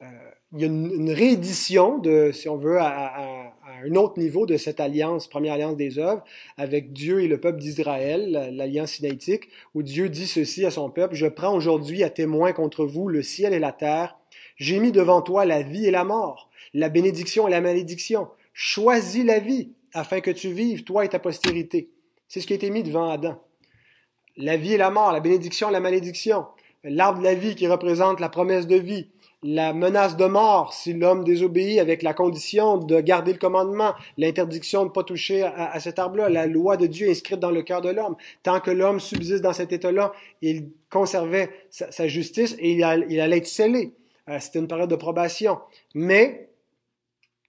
euh, 0.01 0.07
il 0.53 0.61
y 0.61 0.63
a 0.63 0.67
une, 0.67 1.11
réédition 1.11 1.99
de, 1.99 2.31
si 2.33 2.49
on 2.49 2.57
veut, 2.57 2.79
à, 2.79 3.53
un 3.83 3.95
autre 3.95 4.19
niveau 4.19 4.45
de 4.45 4.57
cette 4.57 4.79
alliance, 4.79 5.27
première 5.27 5.53
alliance 5.53 5.77
des 5.77 5.99
œuvres, 5.99 6.23
avec 6.57 6.91
Dieu 6.91 7.21
et 7.21 7.27
le 7.27 7.39
peuple 7.39 7.59
d'Israël, 7.59 8.51
l'alliance 8.53 8.93
sinaïtique, 8.93 9.49
où 9.75 9.83
Dieu 9.83 10.09
dit 10.09 10.25
ceci 10.25 10.65
à 10.65 10.71
son 10.71 10.89
peuple, 10.89 11.13
Je 11.15 11.27
prends 11.27 11.55
aujourd'hui 11.55 12.03
à 12.03 12.09
témoin 12.09 12.51
contre 12.51 12.85
vous 12.85 13.07
le 13.07 13.21
ciel 13.21 13.53
et 13.53 13.59
la 13.59 13.71
terre, 13.71 14.17
j'ai 14.59 14.79
mis 14.79 14.91
devant 14.91 15.21
toi 15.21 15.45
la 15.45 15.63
vie 15.63 15.87
et 15.87 15.91
la 15.91 16.03
mort, 16.03 16.49
la 16.73 16.89
bénédiction 16.89 17.47
et 17.47 17.51
la 17.51 17.61
malédiction. 17.61 18.27
Choisis 18.53 19.23
la 19.23 19.39
vie, 19.39 19.71
afin 19.93 20.19
que 20.19 20.31
tu 20.31 20.51
vives, 20.51 20.83
toi 20.83 21.05
et 21.05 21.09
ta 21.09 21.19
postérité. 21.19 21.89
C'est 22.27 22.41
ce 22.41 22.47
qui 22.47 22.53
a 22.53 22.57
été 22.57 22.69
mis 22.69 22.83
devant 22.83 23.09
Adam. 23.09 23.41
La 24.37 24.57
vie 24.57 24.73
et 24.73 24.77
la 24.77 24.91
mort, 24.91 25.11
la 25.11 25.19
bénédiction 25.19 25.69
et 25.69 25.73
la 25.73 25.79
malédiction. 25.79 26.45
L'arbre 26.83 27.19
de 27.19 27.23
la 27.23 27.35
vie 27.35 27.55
qui 27.55 27.67
représente 27.67 28.19
la 28.19 28.29
promesse 28.29 28.67
de 28.67 28.75
vie, 28.75 29.09
la 29.43 29.73
menace 29.73 30.17
de 30.17 30.25
mort 30.25 30.73
si 30.73 30.93
l'homme 30.93 31.23
désobéit 31.23 31.79
avec 31.79 32.03
la 32.03 32.13
condition 32.13 32.77
de 32.77 32.99
garder 32.99 33.33
le 33.33 33.37
commandement, 33.37 33.93
l'interdiction 34.17 34.83
de 34.83 34.89
ne 34.89 34.93
pas 34.93 35.03
toucher 35.03 35.43
à, 35.43 35.79
cet 35.79 35.99
arbre-là, 35.99 36.29
la 36.29 36.47
loi 36.47 36.77
de 36.77 36.87
Dieu 36.87 37.09
inscrite 37.09 37.39
dans 37.39 37.51
le 37.51 37.61
cœur 37.61 37.81
de 37.81 37.89
l'homme. 37.89 38.15
Tant 38.43 38.59
que 38.59 38.71
l'homme 38.71 38.99
subsiste 38.99 39.41
dans 39.41 39.53
cet 39.53 39.71
état-là, 39.71 40.11
il 40.41 40.69
conservait 40.89 41.49
sa, 41.69 42.07
justice 42.07 42.55
et 42.59 42.71
il, 42.71 42.83
allait 42.83 43.37
être 43.37 43.47
scellé. 43.47 43.93
Euh, 44.29 44.39
c'était 44.39 44.59
une 44.59 44.67
période 44.67 44.89
de 44.89 44.95
probation. 44.95 45.59
Mais, 45.93 46.49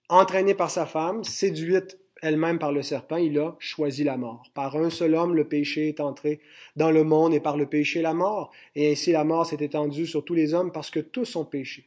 entraîné 0.09 0.55
par 0.55 0.71
sa 0.71 0.87
femme, 0.87 1.25
séduite 1.25 1.99
elle-même 2.23 2.59
par 2.59 2.73
le 2.73 2.83
serpent, 2.83 3.17
il 3.17 3.39
a 3.39 3.57
choisi 3.59 4.05
la 4.05 4.17
mort. 4.17 4.43
Par 4.55 4.77
un 4.77 4.91
seul 4.91 5.15
homme, 5.15 5.35
le 5.35 5.49
péché 5.49 5.89
est 5.89 6.01
entré 6.01 6.41
dans 6.77 6.91
le 6.91 7.03
monde 7.03 7.33
et 7.33 7.41
par 7.41 7.57
le 7.57 7.67
péché, 7.67 8.03
la 8.03 8.13
mort. 8.13 8.51
Et 8.75 8.93
ainsi, 8.93 9.13
la 9.13 9.25
mort 9.25 9.47
s'est 9.47 9.57
étendue 9.61 10.07
sur 10.07 10.25
tous 10.25 10.35
les 10.35 10.53
hommes 10.53 10.71
parce 10.71 10.91
que 10.91 11.01
tous 11.01 11.37
ont 11.37 11.47
péché. 11.47 11.87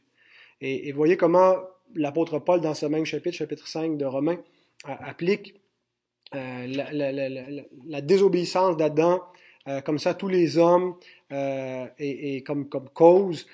Et, 0.60 0.90
voyez 0.92 1.16
comment 1.16 1.56
l'apôtre 1.94 2.38
Paul, 2.38 2.60
dans 2.60 2.74
ce 2.74 2.86
même 2.86 3.04
chapitre, 3.04 3.36
chapitre 3.36 3.68
5 3.68 3.96
de 3.96 4.04
Romains, 4.04 4.40
applique 4.84 5.54
euh, 6.34 6.66
la, 7.86 8.00
désobéissance 8.00 8.76
d'Adam, 8.76 9.22
euh, 9.68 9.82
comme 9.82 9.98
ça, 9.98 10.14
tous 10.14 10.28
les 10.28 10.58
hommes, 10.58 10.96
et, 11.30 12.42
comme 12.44 12.68
cause, 12.68 13.46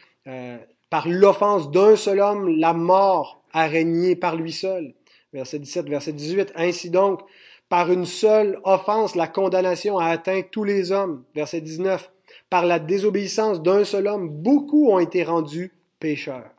par 0.90 1.08
l'offense 1.08 1.70
d'un 1.70 1.96
seul 1.96 2.20
homme, 2.20 2.48
la 2.58 2.74
mort 2.74 3.42
a 3.52 3.66
régné 3.66 4.16
par 4.16 4.36
lui 4.36 4.52
seul 4.52 4.94
verset 5.32 5.58
17, 5.58 5.88
verset 5.88 6.12
18. 6.12 6.52
Ainsi 6.56 6.90
donc, 6.90 7.20
par 7.68 7.92
une 7.92 8.06
seule 8.06 8.60
offense, 8.64 9.14
la 9.14 9.28
condamnation 9.28 9.98
a 9.98 10.06
atteint 10.06 10.42
tous 10.42 10.64
les 10.64 10.92
hommes. 10.92 11.24
Verset 11.34 11.60
19. 11.60 12.10
Par 12.48 12.66
la 12.66 12.78
désobéissance 12.78 13.62
d'un 13.62 13.84
seul 13.84 14.06
homme, 14.06 14.28
beaucoup 14.28 14.90
ont 14.90 14.98
été 14.98 15.22
rendus 15.22 15.72
pécheurs. 15.98 16.50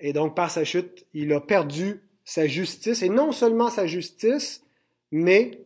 Et 0.00 0.12
donc, 0.12 0.34
par 0.34 0.50
sa 0.50 0.64
chute, 0.64 1.06
il 1.14 1.32
a 1.32 1.40
perdu 1.40 2.02
sa 2.24 2.46
justice, 2.46 3.02
et 3.02 3.08
non 3.08 3.32
seulement 3.32 3.68
sa 3.68 3.86
justice, 3.86 4.64
mais 5.10 5.64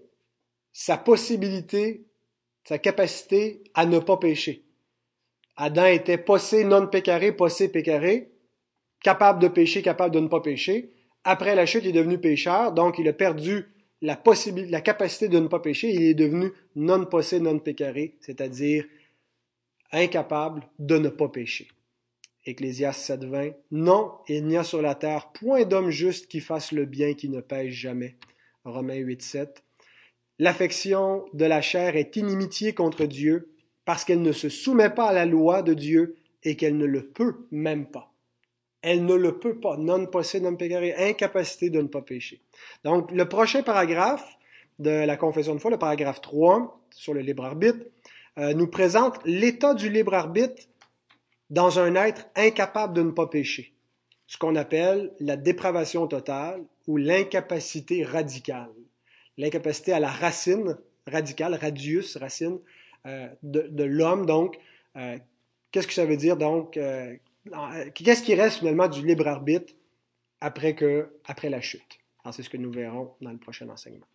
sa 0.72 0.98
possibilité, 0.98 2.05
sa 2.64 2.79
capacité 2.79 3.62
à 3.74 3.87
ne 3.87 3.98
pas 3.98 4.16
pécher. 4.16 4.65
Adam 5.57 5.87
était 5.87 6.19
possé 6.19 6.64
non 6.64 6.87
pécaré, 6.87 7.33
possé 7.33 7.69
pécaré, 7.69 8.31
capable 9.03 9.40
de 9.40 9.49
pécher, 9.49 9.83
capable 9.83 10.14
de 10.14 10.21
ne 10.21 10.29
pas 10.29 10.40
pécher. 10.40 10.92
Après 11.25 11.55
la 11.55 11.66
chute, 11.66 11.85
il 11.85 11.90
est 11.90 11.92
devenu 11.92 12.19
pécheur, 12.19 12.73
donc 12.73 12.99
il 12.99 13.09
a 13.09 13.12
perdu 13.12 13.66
la, 14.03 14.16
possibilité, 14.16 14.71
la 14.71 14.81
capacité 14.81 15.29
de 15.29 15.38
ne 15.38 15.49
pas 15.49 15.61
pécher, 15.61 15.92
il 15.92 16.03
est 16.03 16.14
devenu 16.14 16.53
non 16.75 17.05
possé, 17.07 17.40
non 17.40 17.59
pécaré, 17.59 18.16
c'est-à-dire 18.21 18.85
incapable 19.92 20.62
de 20.79 20.99
ne 20.99 21.09
pas 21.09 21.29
pécher. 21.29 21.69
Ecclésiaste 22.45 23.11
7.20 23.11 23.55
Non, 23.73 24.12
il 24.29 24.47
n'y 24.47 24.57
a 24.57 24.62
sur 24.62 24.83
la 24.83 24.95
terre 24.95 25.33
point 25.33 25.64
d'homme 25.64 25.90
juste 25.90 26.29
qui 26.29 26.40
fasse 26.40 26.71
le 26.73 26.85
bien 26.85 27.14
qui 27.14 27.29
ne 27.29 27.40
pêche 27.40 27.73
jamais. 27.73 28.16
Romains 28.64 29.01
8.7 29.01 29.49
L'affection 30.38 31.25
de 31.33 31.45
la 31.47 31.62
chair 31.62 31.97
est 31.97 32.16
inimitié 32.16 32.75
contre 32.75 33.07
Dieu 33.07 33.56
parce 33.87 34.05
qu'elle 34.05 34.20
ne 34.20 34.33
se 34.33 34.51
soumet 34.51 34.90
pas 34.90 35.09
à 35.09 35.12
la 35.14 35.25
loi 35.25 35.62
de 35.62 35.72
Dieu 35.72 36.16
et 36.42 36.57
qu'elle 36.57 36.77
ne 36.77 36.85
le 36.85 37.07
peut 37.07 37.46
même 37.51 37.87
pas. 37.87 38.12
Elle 38.83 39.07
ne 39.07 39.14
le 39.14 39.38
peut 39.38 39.59
pas. 39.59 39.77
Non 39.79 40.05
possible, 40.07 40.44
non 40.44 40.57
pécaré. 40.57 40.94
Incapacité 40.94 41.70
de 41.70 41.81
ne 41.81 41.87
pas 41.87 42.03
pécher. 42.03 42.42
Donc, 42.85 43.11
le 43.11 43.29
prochain 43.29 43.62
paragraphe 43.62 44.37
de 44.79 44.90
la 44.90 45.16
confession 45.16 45.55
de 45.55 45.61
foi, 45.61 45.70
le 45.70 45.79
paragraphe 45.79 46.20
3 46.20 46.81
sur 46.90 47.14
le 47.14 47.20
libre 47.20 47.44
arbitre, 47.44 47.79
euh, 48.38 48.53
nous 48.55 48.66
présente 48.66 49.18
l'état 49.25 49.72
du 49.72 49.88
libre 49.88 50.14
arbitre 50.14 50.64
dans 51.49 51.79
un 51.79 51.94
être 51.94 52.29
incapable 52.35 52.92
de 52.92 53.03
ne 53.03 53.12
pas 53.12 53.29
pécher. 53.29 53.72
Ce 54.27 54.37
qu'on 54.37 54.57
appelle 54.57 55.12
la 55.20 55.37
dépravation 55.37 56.07
totale 56.09 56.62
ou 56.88 56.96
l'incapacité 56.96 58.03
radicale. 58.03 58.75
L'incapacité 59.38 59.92
à 59.92 60.01
la 60.01 60.11
racine 60.11 60.77
radicale, 61.07 61.55
radius, 61.55 62.16
racine, 62.16 62.59
euh, 63.07 63.29
de, 63.42 63.85
l'homme. 63.85 64.27
Donc, 64.27 64.59
euh, 64.97 65.19
qu'est-ce 65.71 65.87
que 65.87 65.92
ça 65.92 66.05
veut 66.05 66.16
dire? 66.16 66.37
Donc, 66.37 66.77
euh, 66.77 67.16
qu'est-ce 67.95 68.23
qui 68.23 68.35
reste 68.35 68.59
finalement 68.59 68.88
du 68.88 69.07
libre 69.07 69.29
arbitre 69.29 69.73
après, 70.40 70.75
la 71.49 71.61
chute? 71.61 71.99
c'est 72.33 72.42
ce 72.42 72.51
que 72.51 72.57
nous 72.57 72.73
verrons 72.73 73.14
dans 73.21 73.31
le 73.31 73.38
prochain 73.38 73.69
enseignement. 73.69 74.07